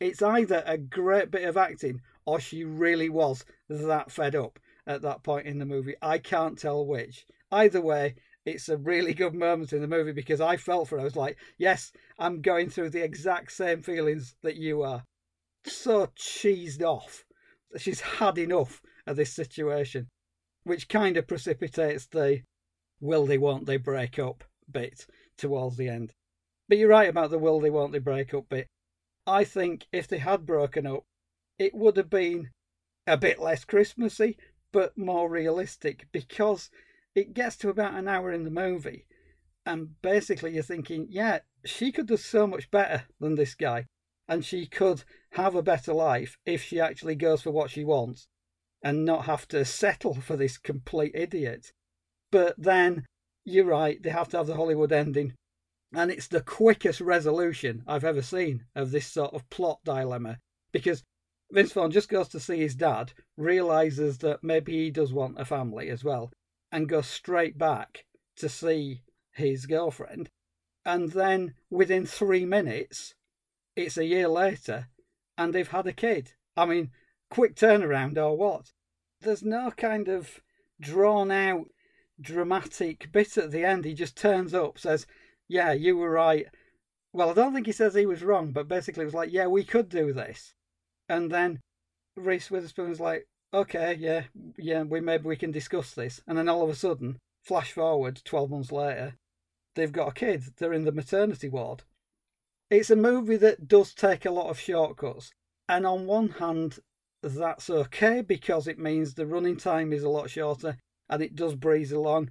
It's 0.01 0.23
either 0.23 0.62
a 0.67 0.79
great 0.79 1.31
bit 1.31 1.45
of 1.45 1.57
acting 1.57 2.01
or 2.25 2.38
she 2.38 2.64
really 2.64 3.09
was 3.09 3.45
that 3.69 4.12
fed 4.12 4.35
up 4.35 4.59
at 4.87 5.03
that 5.03 5.23
point 5.23 5.47
in 5.47 5.59
the 5.59 5.67
movie. 5.67 5.95
I 6.01 6.19
can't 6.19 6.59
tell 6.59 6.87
which. 6.87 7.27
Either 7.51 7.81
way, 7.81 8.14
it's 8.48 8.68
a 8.68 8.76
really 8.76 9.14
good 9.14 9.34
moment 9.34 9.72
in 9.72 9.80
the 9.80 9.88
movie 9.88 10.12
because 10.12 10.40
I 10.40 10.56
felt 10.56 10.88
for 10.88 10.96
her. 10.96 11.00
I 11.00 11.04
was 11.04 11.16
like, 11.16 11.37
yes, 11.58 11.92
I'm 12.18 12.40
going 12.40 12.70
through 12.70 12.90
the 12.90 13.04
exact 13.04 13.52
same 13.52 13.82
feelings 13.82 14.37
that 14.42 14.56
you 14.56 14.82
are. 14.82 15.04
So 15.64 16.06
cheesed 16.16 16.82
off. 16.82 17.24
She's 17.76 18.00
had 18.00 18.38
enough 18.38 18.80
of 19.06 19.16
this 19.16 19.34
situation, 19.34 20.08
which 20.64 20.88
kind 20.88 21.16
of 21.16 21.26
precipitates 21.26 22.06
the 22.06 22.42
will 23.00 23.26
they, 23.26 23.38
won't 23.38 23.66
they 23.66 23.76
break 23.76 24.18
up 24.18 24.44
bit 24.70 25.06
towards 25.37 25.76
the 25.76 25.88
end. 25.88 26.12
But 26.68 26.78
you're 26.78 26.88
right 26.88 27.08
about 27.08 27.30
the 27.30 27.38
will 27.38 27.61
they, 27.61 27.70
won't 27.70 27.92
they 27.92 27.98
break 27.98 28.34
up 28.34 28.48
bit. 28.48 28.66
I 29.26 29.44
think 29.44 29.87
if 29.92 30.08
they 30.08 30.18
had 30.18 30.46
broken 30.46 30.87
up, 30.87 31.04
it 31.58 31.74
would 31.74 31.96
have 31.96 32.11
been 32.11 32.50
a 33.06 33.16
bit 33.16 33.38
less 33.38 33.64
Christmassy, 33.64 34.37
but 34.72 34.96
more 34.96 35.30
realistic 35.30 36.06
because 36.12 36.70
it 37.14 37.35
gets 37.35 37.57
to 37.59 37.68
about 37.68 37.94
an 37.94 38.09
hour 38.09 38.33
in 38.33 38.44
the 38.44 38.51
movie, 38.51 39.07
and 39.66 40.01
basically 40.03 40.55
you're 40.55 40.62
thinking, 40.62 41.07
yeah, 41.11 41.40
she 41.64 41.92
could 41.92 42.07
do 42.07 42.16
so 42.16 42.47
much 42.47 42.71
better 42.71 43.05
than 43.21 43.35
this 43.35 43.55
guy, 43.55 43.87
and 44.29 44.44
she 44.44 44.66
could 44.66 45.05
have 45.33 45.55
a 45.55 45.62
better 45.62 45.92
life 45.92 46.37
if 46.47 46.62
she 46.62 46.81
actually 46.81 47.14
goes 47.14 47.42
for 47.42 47.51
what 47.51 47.71
she 47.71 47.85
wants 47.85 48.29
and 48.83 49.05
not 49.05 49.25
have 49.25 49.49
to 49.49 49.64
settle 49.64 50.14
for 50.14 50.37
this 50.37 50.59
complete 50.59 51.12
idiot. 51.14 51.73
But 52.31 52.55
then 52.59 53.07
you're 53.44 53.64
right, 53.64 54.03
they 54.03 54.11
have 54.11 54.29
to 54.29 54.37
have 54.37 54.47
the 54.47 54.57
Hollywood 54.57 54.92
ending. 54.92 55.35
And 55.92 56.11
it's 56.11 56.29
the 56.29 56.42
quickest 56.42 57.01
resolution 57.01 57.83
I've 57.87 58.05
ever 58.05 58.23
seen 58.23 58.64
of 58.75 58.90
this 58.90 59.07
sort 59.07 59.33
of 59.33 59.49
plot 59.49 59.81
dilemma. 59.85 60.38
Because 60.71 61.03
Vince 61.51 61.73
Vaughn 61.73 61.90
just 61.90 62.11
goes 62.11 62.29
to 62.29 62.40
see 62.40 62.59
his 62.59 62.75
dad, 62.75 63.14
realizes 63.38 64.18
that 64.18 64.44
maybe 64.44 64.73
he 64.73 64.90
does 64.90 65.12
want 65.12 65.40
a 65.40 65.47
family 65.47 65.88
as 65.88 66.05
well, 66.05 66.31
and 66.70 66.88
goes 66.88 67.07
straight 67.07 67.59
back 67.59 68.04
to 68.37 68.48
see 68.48 69.02
his 69.33 69.66
girlfriend. 69.66 70.31
And 70.85 71.12
then 71.12 71.54
within 71.70 72.07
three 72.07 72.44
minutes, 72.44 73.14
it's 73.76 73.96
a 73.96 74.04
year 74.04 74.28
later, 74.28 74.88
and 75.37 75.54
they've 75.54 75.68
had 75.68 75.87
a 75.87 75.92
kid. 75.92 76.33
I 76.57 76.66
mean, 76.66 76.90
quick 77.31 77.54
turnaround 77.54 78.16
or 78.16 78.37
what? 78.37 78.72
There's 79.20 79.42
no 79.42 79.70
kind 79.70 80.09
of 80.09 80.40
drawn 80.81 81.31
out 81.31 81.66
dramatic 82.20 83.11
bit 83.12 83.37
at 83.37 83.50
the 83.50 83.64
end. 83.64 83.85
He 83.85 83.94
just 83.94 84.16
turns 84.16 84.54
up, 84.54 84.78
says, 84.78 85.07
Yeah, 85.48 85.72
you 85.72 85.96
were 85.96 86.11
right. 86.11 86.46
Well, 87.12 87.31
I 87.31 87.35
don't 87.35 87.54
think 87.54 87.66
he 87.66 87.72
says 87.72 87.94
he 87.94 88.07
was 88.07 88.22
wrong, 88.22 88.52
but 88.52 88.68
basically 88.68 89.02
it 89.02 89.07
was 89.07 89.14
like, 89.14 89.33
Yeah, 89.33 89.46
we 89.46 89.64
could 89.64 89.88
do 89.88 90.12
this. 90.12 90.54
And 91.09 91.31
then 91.31 91.61
Reese 92.16 92.50
Witherspoon's 92.50 93.00
like, 93.00 93.26
okay, 93.52 93.96
yeah, 93.98 94.24
yeah, 94.56 94.82
we 94.82 95.00
maybe 95.00 95.24
we 95.24 95.37
can 95.37 95.50
discuss 95.50 95.92
this. 95.92 96.20
And 96.26 96.37
then 96.37 96.48
all 96.48 96.62
of 96.62 96.70
a 96.70 96.74
sudden, 96.74 97.18
flash 97.42 97.72
forward 97.72 98.20
12 98.24 98.50
months 98.50 98.72
later, 98.72 99.14
they've 99.74 99.92
got 99.92 100.08
a 100.08 100.12
kid. 100.12 100.44
They're 100.56 100.72
in 100.72 100.84
the 100.84 100.92
maternity 100.92 101.48
ward. 101.48 101.84
It's 102.70 102.90
a 102.90 102.96
movie 102.96 103.37
that 103.38 103.66
does 103.66 103.94
take 103.94 104.26
a 104.26 104.30
lot 104.30 104.50
of 104.50 104.61
shortcuts. 104.61 105.30
And 105.68 105.87
on 105.87 106.06
one 106.06 106.30
hand, 106.30 106.78
that's 107.22 107.68
okay 107.68 108.20
because 108.20 108.66
it 108.66 108.78
means 108.78 109.14
the 109.14 109.26
running 109.26 109.56
time 109.56 109.92
is 109.92 110.02
a 110.02 110.08
lot 110.08 110.30
shorter 110.30 110.76
and 111.08 111.22
it 111.22 111.34
does 111.34 111.54
breeze 111.54 111.92
along 111.92 112.30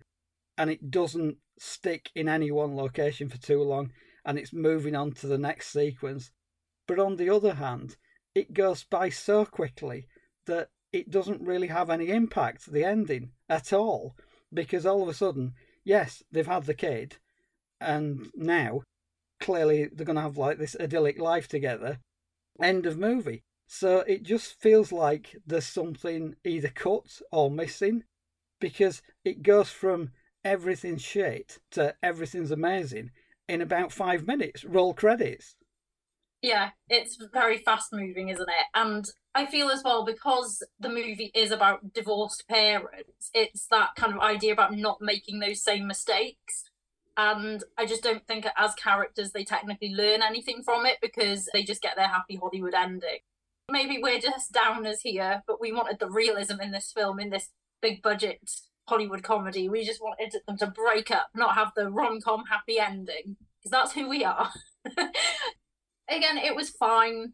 and 0.57 0.69
it 0.69 0.89
doesn't 0.89 1.37
stick 1.59 2.09
in 2.15 2.29
any 2.29 2.51
one 2.51 2.75
location 2.75 3.29
for 3.29 3.37
too 3.37 3.61
long 3.61 3.91
and 4.25 4.37
it's 4.37 4.53
moving 4.53 4.95
on 4.95 5.11
to 5.13 5.27
the 5.27 5.37
next 5.37 5.69
sequence. 5.69 6.31
But 6.87 6.99
on 6.99 7.15
the 7.15 7.29
other 7.29 7.55
hand, 7.55 7.97
it 8.33 8.53
goes 8.53 8.83
by 8.83 9.09
so 9.09 9.45
quickly 9.45 10.07
that 10.45 10.69
it 10.97 11.11
doesn't 11.11 11.41
really 11.41 11.67
have 11.67 11.89
any 11.89 12.09
impact, 12.09 12.71
the 12.71 12.83
ending, 12.83 13.31
at 13.47 13.71
all. 13.71 14.15
Because 14.53 14.85
all 14.85 15.03
of 15.03 15.09
a 15.09 15.13
sudden, 15.13 15.53
yes, 15.83 16.23
they've 16.31 16.47
had 16.47 16.65
the 16.65 16.73
kid, 16.73 17.17
and 17.79 18.27
now 18.35 18.81
clearly 19.39 19.85
they're 19.85 20.05
going 20.05 20.15
to 20.15 20.21
have 20.21 20.37
like 20.37 20.57
this 20.57 20.75
idyllic 20.79 21.19
life 21.19 21.47
together. 21.47 21.99
End 22.61 22.85
of 22.85 22.97
movie. 22.97 23.43
So 23.67 23.99
it 23.99 24.23
just 24.23 24.59
feels 24.59 24.91
like 24.91 25.35
there's 25.45 25.67
something 25.67 26.35
either 26.43 26.69
cut 26.69 27.21
or 27.31 27.51
missing 27.51 28.03
because 28.59 29.01
it 29.23 29.43
goes 29.43 29.69
from 29.69 30.11
everything's 30.43 31.01
shit 31.01 31.59
to 31.71 31.93
everything's 32.01 32.51
amazing 32.51 33.11
in 33.47 33.61
about 33.61 33.91
five 33.91 34.25
minutes. 34.25 34.63
Roll 34.63 34.93
credits. 34.93 35.55
Yeah, 36.41 36.69
it's 36.87 37.17
very 37.33 37.57
fast 37.57 37.91
moving, 37.91 38.29
isn't 38.29 38.49
it? 38.49 38.65
And 38.75 39.05
I 39.33 39.45
feel 39.45 39.69
as 39.69 39.83
well 39.83 40.05
because 40.05 40.63
the 40.79 40.89
movie 40.89 41.31
is 41.33 41.51
about 41.51 41.93
divorced 41.93 42.47
parents, 42.47 43.29
it's 43.33 43.67
that 43.67 43.89
kind 43.95 44.13
of 44.13 44.19
idea 44.19 44.53
about 44.53 44.75
not 44.75 45.01
making 45.01 45.39
those 45.39 45.63
same 45.63 45.87
mistakes. 45.87 46.69
And 47.17 47.63
I 47.77 47.87
just 47.87 48.03
don't 48.03 48.25
think 48.27 48.45
as 48.55 48.75
characters 48.75 49.31
they 49.31 49.43
technically 49.43 49.93
learn 49.93 50.21
anything 50.21 50.61
from 50.63 50.85
it 50.85 50.97
because 51.01 51.49
they 51.51 51.63
just 51.63 51.81
get 51.81 51.95
their 51.95 52.07
happy 52.07 52.35
Hollywood 52.35 52.75
ending. 52.75 53.19
Maybe 53.71 53.99
we're 54.01 54.19
just 54.19 54.53
downers 54.53 54.99
here, 55.01 55.43
but 55.47 55.59
we 55.59 55.71
wanted 55.71 55.99
the 55.99 56.09
realism 56.09 56.61
in 56.61 56.71
this 56.71 56.91
film, 56.91 57.19
in 57.19 57.31
this 57.31 57.49
big 57.81 58.03
budget 58.03 58.39
Hollywood 58.87 59.23
comedy. 59.23 59.67
We 59.67 59.83
just 59.83 60.01
wanted 60.01 60.33
them 60.47 60.57
to 60.59 60.67
break 60.67 61.09
up, 61.09 61.29
not 61.35 61.55
have 61.55 61.71
the 61.75 61.89
rom 61.89 62.21
com 62.21 62.43
happy 62.49 62.79
ending, 62.79 63.37
because 63.59 63.71
that's 63.71 63.93
who 63.93 64.07
we 64.07 64.23
are. 64.23 64.51
again, 66.09 66.37
it 66.37 66.55
was 66.55 66.69
fine. 66.69 67.33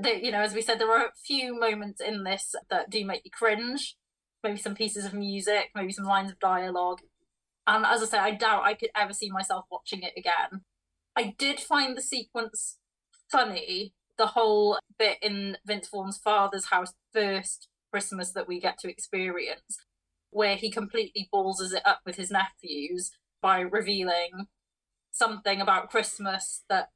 That 0.00 0.22
you 0.24 0.32
know, 0.32 0.40
as 0.40 0.54
we 0.54 0.62
said, 0.62 0.78
there 0.78 0.88
were 0.88 1.06
a 1.06 1.12
few 1.26 1.58
moments 1.58 2.00
in 2.00 2.24
this 2.24 2.54
that 2.70 2.90
do 2.90 3.04
make 3.04 3.22
you 3.24 3.30
cringe. 3.30 3.96
Maybe 4.42 4.58
some 4.58 4.74
pieces 4.74 5.04
of 5.04 5.14
music, 5.14 5.70
maybe 5.74 5.92
some 5.92 6.06
lines 6.06 6.30
of 6.32 6.38
dialogue. 6.40 7.00
And 7.66 7.84
as 7.86 8.02
I 8.02 8.06
say, 8.06 8.18
I 8.18 8.30
doubt 8.32 8.64
I 8.64 8.74
could 8.74 8.90
ever 8.96 9.12
see 9.12 9.30
myself 9.30 9.66
watching 9.70 10.02
it 10.02 10.14
again. 10.16 10.62
I 11.16 11.34
did 11.38 11.60
find 11.60 11.96
the 11.96 12.02
sequence 12.02 12.78
funny, 13.30 13.92
the 14.18 14.28
whole 14.28 14.78
bit 14.98 15.18
in 15.22 15.58
Vince 15.66 15.88
Vaughn's 15.88 16.18
father's 16.18 16.66
house, 16.66 16.92
first 17.12 17.68
Christmas 17.92 18.30
that 18.32 18.48
we 18.48 18.60
get 18.60 18.78
to 18.78 18.88
experience. 18.90 19.78
where 20.30 20.56
he 20.56 20.70
completely 20.70 21.28
ballses 21.32 21.72
it 21.74 21.82
up 21.86 22.00
with 22.06 22.16
his 22.16 22.30
nephews 22.30 23.10
by 23.42 23.60
revealing 23.60 24.46
something 25.10 25.60
about 25.60 25.90
Christmas 25.90 26.64
that 26.68 26.90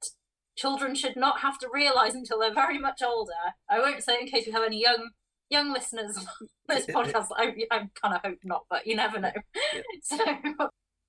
children 0.57 0.95
should 0.95 1.17
not 1.17 1.41
have 1.41 1.59
to 1.59 1.69
realize 1.73 2.15
until 2.15 2.41
they're 2.41 2.55
very 2.55 2.79
much 2.79 3.03
older. 3.03 3.33
I 3.69 3.79
won't 3.79 4.03
say 4.03 4.19
in 4.21 4.27
case 4.27 4.47
we 4.47 4.53
have 4.53 4.65
any 4.65 4.81
young 4.81 5.11
young 5.51 5.73
listeners 5.73 6.17
on 6.41 6.49
this 6.69 6.87
podcast. 6.95 7.29
I, 7.37 7.55
I 7.71 7.89
kind 8.01 8.15
of 8.15 8.21
hope 8.23 8.39
not, 8.45 8.65
but 8.69 8.87
you 8.87 8.97
never 8.97 9.21
know. 9.21 9.33
so 10.03 10.19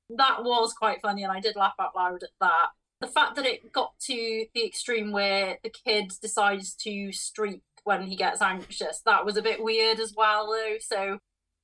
that 0.10 0.43
was 0.43 0.73
quite 0.73 1.01
funny, 1.01 1.23
and 1.23 1.31
I 1.31 1.39
did 1.39 1.55
laugh 1.55 1.75
out 1.79 1.95
loud 1.95 2.23
at 2.23 2.29
that. 2.41 2.67
The 2.99 3.07
fact 3.07 3.36
that 3.36 3.45
it 3.45 3.71
got 3.71 3.91
to 4.05 4.45
the 4.53 4.65
extreme 4.65 5.12
where 5.12 5.60
the 5.63 5.69
kid 5.69 6.13
decides 6.21 6.73
to 6.77 7.12
streak 7.12 7.62
when 7.83 8.03
he 8.03 8.15
gets 8.15 8.41
anxious, 8.41 9.01
that 9.05 9.23
was 9.23 9.38
a 9.38 9.41
bit 9.41 9.63
weird 9.63 9.99
as 9.99 10.13
well, 10.15 10.47
though. 10.47 10.77
So 10.79 11.19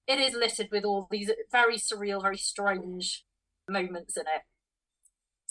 it 0.07 0.19
is 0.19 0.33
littered 0.33 0.69
with 0.71 0.83
all 0.83 1.07
these 1.09 1.31
very 1.51 1.77
surreal, 1.77 2.21
very 2.21 2.37
strange 2.37 3.23
moments 3.67 4.15
in 4.15 4.23
it. 4.23 4.43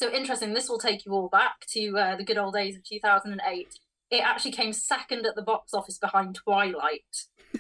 So 0.03 0.13
interesting. 0.13 0.53
This 0.53 0.69
will 0.69 0.81
take 0.81 1.07
you 1.07 1.13
all 1.13 1.29
back 1.29 1.65
to 1.75 1.97
uh, 1.97 2.17
the 2.17 2.25
good 2.25 2.37
old 2.37 2.55
days 2.55 2.75
of 2.75 2.83
2008. 2.83 3.79
It 4.11 4.17
actually 4.17 4.51
came 4.51 4.73
second 4.73 5.25
at 5.27 5.37
the 5.37 5.43
box 5.43 5.73
office 5.73 5.97
behind 5.97 6.35
Twilight. 6.35 7.29
I 7.55 7.59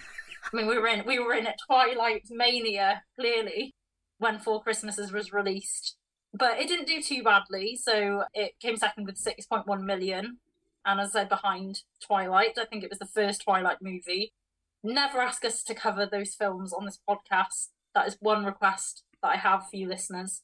mean, 0.52 0.66
we 0.66 0.76
were 0.76 0.88
in 0.88 1.04
we 1.06 1.20
were 1.20 1.34
in 1.34 1.46
a 1.46 1.54
Twilight 1.68 2.24
mania 2.30 3.04
clearly 3.16 3.76
when 4.18 4.40
Four 4.40 4.60
Christmases 4.60 5.12
was 5.12 5.32
released, 5.32 5.94
but 6.34 6.58
it 6.58 6.66
didn't 6.66 6.88
do 6.88 7.00
too 7.00 7.22
badly. 7.22 7.78
So 7.80 8.24
it 8.34 8.58
came 8.58 8.76
second 8.76 9.06
with 9.06 9.22
6.1 9.22 9.84
million, 9.84 10.38
and 10.84 11.00
as 11.00 11.14
I 11.14 11.20
said, 11.20 11.28
behind 11.28 11.82
Twilight. 12.04 12.58
I 12.58 12.64
think 12.64 12.82
it 12.82 12.90
was 12.90 12.98
the 12.98 13.06
first 13.06 13.42
Twilight 13.42 13.78
movie. 13.80 14.32
Never 14.82 15.20
ask 15.20 15.44
us 15.44 15.62
to 15.62 15.76
cover 15.76 16.06
those 16.06 16.34
films 16.34 16.72
on 16.72 16.86
this 16.86 16.98
podcast. 17.08 17.68
That 17.94 18.08
is 18.08 18.16
one 18.18 18.44
request 18.44 19.04
that 19.22 19.28
I 19.28 19.36
have 19.36 19.70
for 19.70 19.76
you 19.76 19.86
listeners. 19.86 20.42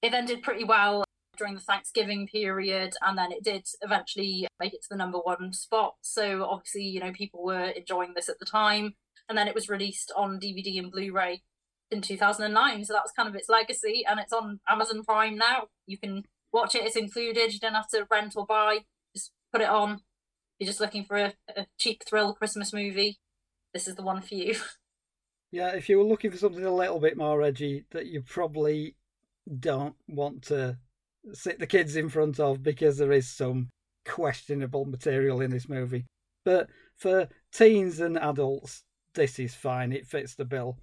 It 0.00 0.12
then 0.12 0.26
did 0.26 0.44
pretty 0.44 0.62
well 0.62 1.03
during 1.36 1.54
the 1.54 1.60
Thanksgiving 1.60 2.26
period, 2.26 2.94
and 3.02 3.16
then 3.16 3.32
it 3.32 3.42
did 3.42 3.66
eventually 3.82 4.46
make 4.58 4.74
it 4.74 4.82
to 4.82 4.88
the 4.90 4.96
number 4.96 5.18
one 5.18 5.52
spot. 5.52 5.94
So 6.00 6.44
obviously, 6.44 6.82
you 6.82 7.00
know, 7.00 7.12
people 7.12 7.44
were 7.44 7.66
enjoying 7.66 8.12
this 8.14 8.28
at 8.28 8.38
the 8.38 8.44
time, 8.44 8.94
and 9.28 9.36
then 9.36 9.48
it 9.48 9.54
was 9.54 9.68
released 9.68 10.12
on 10.16 10.40
DVD 10.40 10.78
and 10.78 10.90
Blu-ray 10.90 11.42
in 11.90 12.00
2009. 12.00 12.84
So 12.84 12.92
that 12.92 13.04
was 13.04 13.12
kind 13.16 13.28
of 13.28 13.34
its 13.34 13.48
legacy, 13.48 14.04
and 14.08 14.20
it's 14.20 14.32
on 14.32 14.60
Amazon 14.68 15.04
Prime 15.04 15.36
now. 15.36 15.68
You 15.86 15.98
can 15.98 16.24
watch 16.52 16.74
it; 16.74 16.84
it's 16.84 16.96
included. 16.96 17.52
You 17.52 17.60
don't 17.60 17.74
have 17.74 17.88
to 17.88 18.06
rent 18.10 18.34
or 18.36 18.46
buy; 18.46 18.80
just 19.14 19.32
put 19.52 19.60
it 19.60 19.68
on. 19.68 20.00
You're 20.58 20.68
just 20.68 20.80
looking 20.80 21.04
for 21.04 21.16
a, 21.16 21.34
a 21.56 21.66
cheap 21.78 22.02
thrill 22.08 22.34
Christmas 22.34 22.72
movie. 22.72 23.18
This 23.72 23.88
is 23.88 23.96
the 23.96 24.02
one 24.02 24.22
for 24.22 24.34
you. 24.34 24.56
Yeah, 25.54 25.76
if 25.76 25.88
you 25.88 25.98
were 25.98 26.04
looking 26.04 26.32
for 26.32 26.36
something 26.36 26.64
a 26.64 26.74
little 26.74 26.98
bit 26.98 27.16
more 27.16 27.40
edgy 27.40 27.84
that 27.92 28.06
you 28.06 28.22
probably 28.22 28.96
don't 29.60 29.94
want 30.08 30.42
to 30.46 30.78
sit 31.32 31.58
the 31.58 31.66
kids 31.66 31.96
in 31.96 32.08
front 32.08 32.38
of 32.38 32.62
because 32.62 32.98
there 32.98 33.12
is 33.12 33.28
some 33.28 33.68
questionable 34.04 34.84
material 34.84 35.40
in 35.40 35.50
this 35.50 35.68
movie. 35.68 36.04
But 36.44 36.68
for 36.96 37.28
teens 37.52 38.00
and 38.00 38.18
adults, 38.18 38.82
this 39.14 39.38
is 39.38 39.54
fine. 39.54 39.92
It 39.92 40.06
fits 40.06 40.34
the 40.34 40.44
bill. 40.44 40.78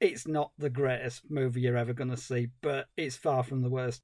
It's 0.00 0.26
not 0.26 0.52
the 0.56 0.70
greatest 0.70 1.30
movie 1.30 1.62
you're 1.62 1.76
ever 1.76 1.92
going 1.92 2.10
to 2.10 2.16
see, 2.16 2.48
but 2.62 2.88
it's 2.96 3.16
far 3.16 3.42
from 3.42 3.62
the 3.62 3.70
worst. 3.70 4.00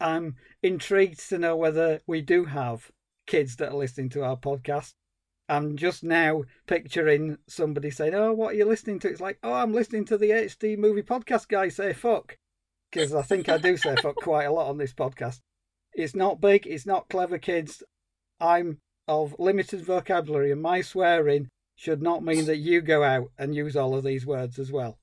I'm 0.00 0.36
intrigued 0.62 1.28
to 1.28 1.38
know 1.38 1.56
whether 1.56 2.00
we 2.06 2.20
do 2.20 2.44
have 2.46 2.90
kids 3.26 3.56
that 3.56 3.70
are 3.72 3.76
listening 3.76 4.08
to 4.10 4.24
our 4.24 4.36
podcast. 4.36 4.94
I'm 5.48 5.76
just 5.76 6.02
now 6.02 6.42
picturing 6.66 7.38
somebody 7.46 7.90
saying, 7.90 8.14
Oh, 8.14 8.32
what 8.32 8.54
are 8.54 8.56
you 8.56 8.64
listening 8.64 8.98
to? 9.00 9.08
It's 9.08 9.20
like, 9.20 9.38
Oh, 9.42 9.52
I'm 9.52 9.72
listening 9.72 10.04
to 10.06 10.18
the 10.18 10.30
HD 10.30 10.76
movie 10.76 11.02
podcast 11.02 11.48
guy 11.48 11.68
say 11.68 11.92
fuck 11.92 12.36
because 12.90 13.14
I 13.14 13.22
think 13.22 13.48
I 13.48 13.58
do 13.58 13.76
say 13.76 13.94
fuck 13.96 14.16
quite 14.16 14.44
a 14.44 14.52
lot 14.52 14.68
on 14.68 14.78
this 14.78 14.92
podcast. 14.92 15.40
It's 15.92 16.14
not 16.14 16.40
big, 16.40 16.66
it's 16.66 16.86
not 16.86 17.08
clever, 17.08 17.38
kids. 17.38 17.82
I'm 18.40 18.78
of 19.08 19.34
limited 19.38 19.84
vocabulary, 19.84 20.50
and 20.50 20.60
my 20.60 20.80
swearing 20.80 21.48
should 21.76 22.02
not 22.02 22.24
mean 22.24 22.46
that 22.46 22.56
you 22.56 22.80
go 22.80 23.02
out 23.02 23.30
and 23.38 23.54
use 23.54 23.76
all 23.76 23.94
of 23.94 24.04
these 24.04 24.26
words 24.26 24.58
as 24.58 24.72
well. 24.72 24.98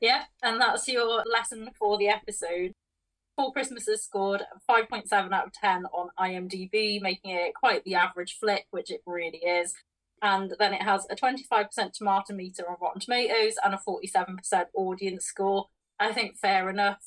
Yeah, 0.00 0.24
and 0.42 0.60
that's 0.60 0.88
your 0.88 1.24
lesson 1.24 1.70
for 1.78 1.98
the 1.98 2.08
episode. 2.08 2.72
Four 3.36 3.52
Christmases 3.52 4.02
scored 4.02 4.42
5.7 4.68 5.32
out 5.32 5.46
of 5.46 5.52
10 5.52 5.86
on 5.86 6.10
IMDb, 6.18 7.00
making 7.00 7.30
it 7.30 7.54
quite 7.54 7.84
the 7.84 7.94
average 7.94 8.36
flick, 8.38 8.66
which 8.70 8.90
it 8.90 9.02
really 9.06 9.38
is. 9.38 9.74
And 10.20 10.54
then 10.58 10.74
it 10.74 10.82
has 10.82 11.06
a 11.08 11.14
25% 11.14 11.92
tomato 11.92 12.34
meter 12.34 12.68
on 12.68 12.76
Rotten 12.80 13.00
Tomatoes 13.00 13.54
and 13.64 13.74
a 13.74 13.78
47% 13.78 14.38
audience 14.74 15.24
score, 15.24 15.66
I 16.00 16.12
think 16.12 16.36
fair 16.36 16.68
enough. 16.70 17.02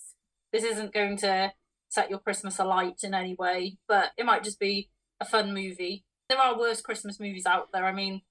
This 0.52 0.64
isn't 0.64 0.94
going 0.94 1.18
to 1.18 1.54
set 1.90 2.10
your 2.10 2.20
Christmas 2.20 2.60
alight 2.60 3.04
in 3.04 3.14
any 3.14 3.36
way, 3.36 3.78
but 3.88 4.12
it 4.18 4.26
might 4.26 4.44
just 4.44 4.60
be 4.60 4.90
a 5.20 5.26
fun 5.26 5.54
movie. 5.54 6.04
There 6.30 6.40
are 6.40 6.58
worse 6.58 6.82
Christmas 6.82 7.20
movies 7.20 7.46
out 7.46 7.70
there. 7.74 7.86
I 7.86 7.92
mean, 7.92 8.22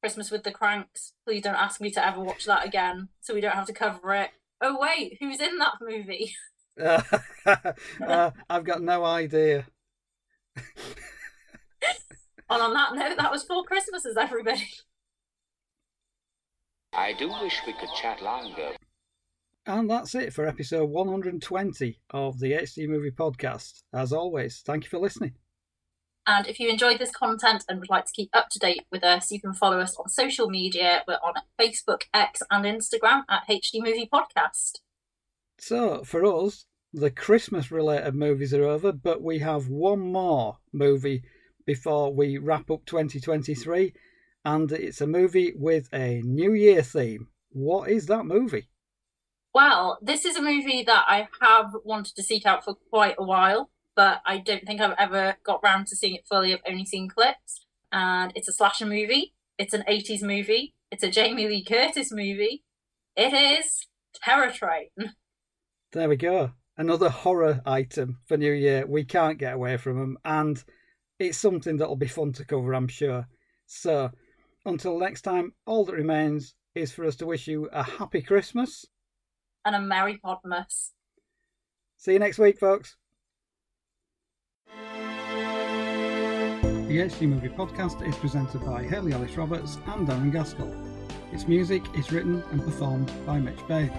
Christmas 0.00 0.30
with 0.30 0.44
the 0.44 0.52
Cranks. 0.52 1.12
Please 1.26 1.42
don't 1.42 1.54
ask 1.54 1.80
me 1.80 1.90
to 1.90 2.04
ever 2.04 2.20
watch 2.20 2.44
that 2.46 2.64
again, 2.64 3.08
so 3.20 3.34
we 3.34 3.40
don't 3.40 3.54
have 3.54 3.66
to 3.66 3.72
cover 3.72 4.14
it. 4.14 4.30
Oh 4.60 4.78
wait, 4.80 5.18
who's 5.20 5.40
in 5.40 5.58
that 5.58 5.74
movie? 5.80 6.34
Uh, 6.80 7.02
uh, 8.06 8.30
I've 8.48 8.64
got 8.64 8.82
no 8.82 9.04
idea. 9.04 9.66
and 10.56 10.64
on 12.48 12.72
that 12.74 12.94
note, 12.94 13.16
that 13.18 13.32
was 13.32 13.42
four 13.42 13.64
Christmases, 13.64 14.16
everybody. 14.16 14.68
I 16.92 17.12
do 17.12 17.28
wish 17.28 17.60
we 17.66 17.72
could 17.74 17.88
chat 18.00 18.22
longer. 18.22 18.72
And 19.66 19.90
that's 19.90 20.14
it 20.14 20.32
for 20.32 20.46
episode 20.46 20.88
120 20.88 22.00
of 22.10 22.40
the 22.40 22.52
HD 22.52 22.88
Movie 22.88 23.10
Podcast. 23.10 23.82
As 23.92 24.12
always, 24.12 24.62
thank 24.64 24.84
you 24.84 24.90
for 24.90 24.98
listening. 24.98 25.34
And 26.26 26.46
if 26.46 26.58
you 26.58 26.68
enjoyed 26.70 26.98
this 26.98 27.10
content 27.10 27.64
and 27.68 27.78
would 27.78 27.90
like 27.90 28.06
to 28.06 28.12
keep 28.12 28.30
up 28.32 28.48
to 28.50 28.58
date 28.58 28.86
with 28.90 29.04
us, 29.04 29.30
you 29.30 29.40
can 29.40 29.52
follow 29.52 29.80
us 29.80 29.96
on 29.96 30.08
social 30.08 30.48
media. 30.48 31.02
We're 31.06 31.14
on 31.14 31.34
Facebook, 31.60 32.02
X, 32.14 32.40
and 32.50 32.64
Instagram 32.64 33.24
at 33.28 33.46
HD 33.48 33.82
Movie 33.82 34.08
Podcast. 34.12 34.78
So, 35.58 36.04
for 36.04 36.24
us, 36.24 36.64
the 36.92 37.10
Christmas 37.10 37.70
related 37.70 38.14
movies 38.14 38.54
are 38.54 38.64
over, 38.64 38.92
but 38.92 39.22
we 39.22 39.40
have 39.40 39.68
one 39.68 40.00
more 40.00 40.58
movie 40.72 41.22
before 41.66 42.14
we 42.14 42.38
wrap 42.38 42.70
up 42.70 42.86
2023, 42.86 43.92
and 44.44 44.72
it's 44.72 45.00
a 45.00 45.06
movie 45.06 45.52
with 45.54 45.88
a 45.92 46.22
New 46.22 46.54
Year 46.54 46.82
theme. 46.82 47.28
What 47.50 47.90
is 47.90 48.06
that 48.06 48.24
movie? 48.24 48.68
Well, 49.52 49.98
this 50.00 50.24
is 50.24 50.36
a 50.36 50.42
movie 50.42 50.84
that 50.84 51.04
I 51.08 51.28
have 51.40 51.74
wanted 51.84 52.14
to 52.16 52.22
seek 52.22 52.46
out 52.46 52.64
for 52.64 52.74
quite 52.90 53.16
a 53.18 53.24
while, 53.24 53.70
but 53.96 54.20
I 54.24 54.38
don't 54.38 54.64
think 54.64 54.80
I've 54.80 54.94
ever 54.98 55.36
got 55.44 55.62
round 55.62 55.88
to 55.88 55.96
seeing 55.96 56.14
it 56.14 56.26
fully. 56.28 56.52
I've 56.52 56.60
only 56.68 56.84
seen 56.84 57.08
clips. 57.08 57.66
And 57.92 58.32
it's 58.36 58.48
a 58.48 58.52
slasher 58.52 58.86
movie. 58.86 59.34
It's 59.58 59.74
an 59.74 59.82
80s 59.88 60.22
movie. 60.22 60.74
It's 60.92 61.02
a 61.02 61.10
Jamie 61.10 61.48
Lee 61.48 61.64
Curtis 61.64 62.12
movie. 62.12 62.62
It 63.16 63.32
is 63.32 63.86
Terror 64.14 64.52
Train. 64.52 64.88
There 65.92 66.08
we 66.08 66.16
go. 66.16 66.52
Another 66.76 67.08
horror 67.08 67.60
item 67.66 68.20
for 68.26 68.36
New 68.36 68.52
Year. 68.52 68.86
We 68.86 69.04
can't 69.04 69.38
get 69.38 69.54
away 69.54 69.76
from 69.76 69.98
them. 69.98 70.18
And 70.24 70.62
it's 71.18 71.36
something 71.36 71.76
that'll 71.76 71.96
be 71.96 72.06
fun 72.06 72.32
to 72.34 72.44
cover, 72.44 72.72
I'm 72.72 72.86
sure. 72.86 73.26
So, 73.66 74.10
until 74.64 74.98
next 74.98 75.22
time, 75.22 75.52
all 75.66 75.84
that 75.84 75.94
remains 75.94 76.54
is 76.76 76.92
for 76.92 77.04
us 77.04 77.16
to 77.16 77.26
wish 77.26 77.48
you 77.48 77.68
a 77.72 77.82
happy 77.82 78.22
Christmas 78.22 78.86
and 79.64 79.74
a 79.74 79.80
Merry 79.80 80.18
Podmas. 80.24 80.90
See 81.96 82.14
you 82.14 82.18
next 82.18 82.38
week, 82.38 82.58
folks. 82.58 82.96
The 86.90 86.98
HD 86.98 87.28
Movie 87.28 87.48
Podcast 87.48 88.06
is 88.08 88.16
presented 88.16 88.64
by 88.64 88.82
Hayley 88.82 89.12
Alice 89.12 89.36
Roberts 89.36 89.76
and 89.86 90.08
Darren 90.08 90.32
Gaskell. 90.32 90.74
Its 91.32 91.46
music 91.46 91.84
is 91.96 92.10
written 92.10 92.42
and 92.50 92.64
performed 92.64 93.12
by 93.24 93.38
Mitch 93.38 93.64
Bain. 93.68 93.92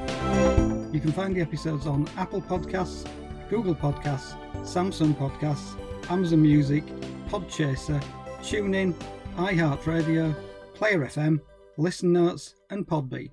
You 0.94 1.00
can 1.00 1.14
find 1.14 1.34
the 1.34 1.40
episodes 1.40 1.88
on 1.88 2.10
Apple 2.18 2.42
Podcasts, 2.42 3.08
Google 3.50 3.76
Podcasts, 3.76 4.36
Samsung 4.64 5.14
Podcasts, 5.14 5.78
Amazon 6.10 6.42
Music, 6.42 6.86
Podchaser, 7.30 8.04
TuneIn, 8.42 8.94
iHeartRadio, 9.38 10.36
Player 10.74 11.06
FM, 11.06 11.40
Listen 11.78 12.12
Notes, 12.12 12.56
and 12.72 12.86
Podbean. 12.86 13.30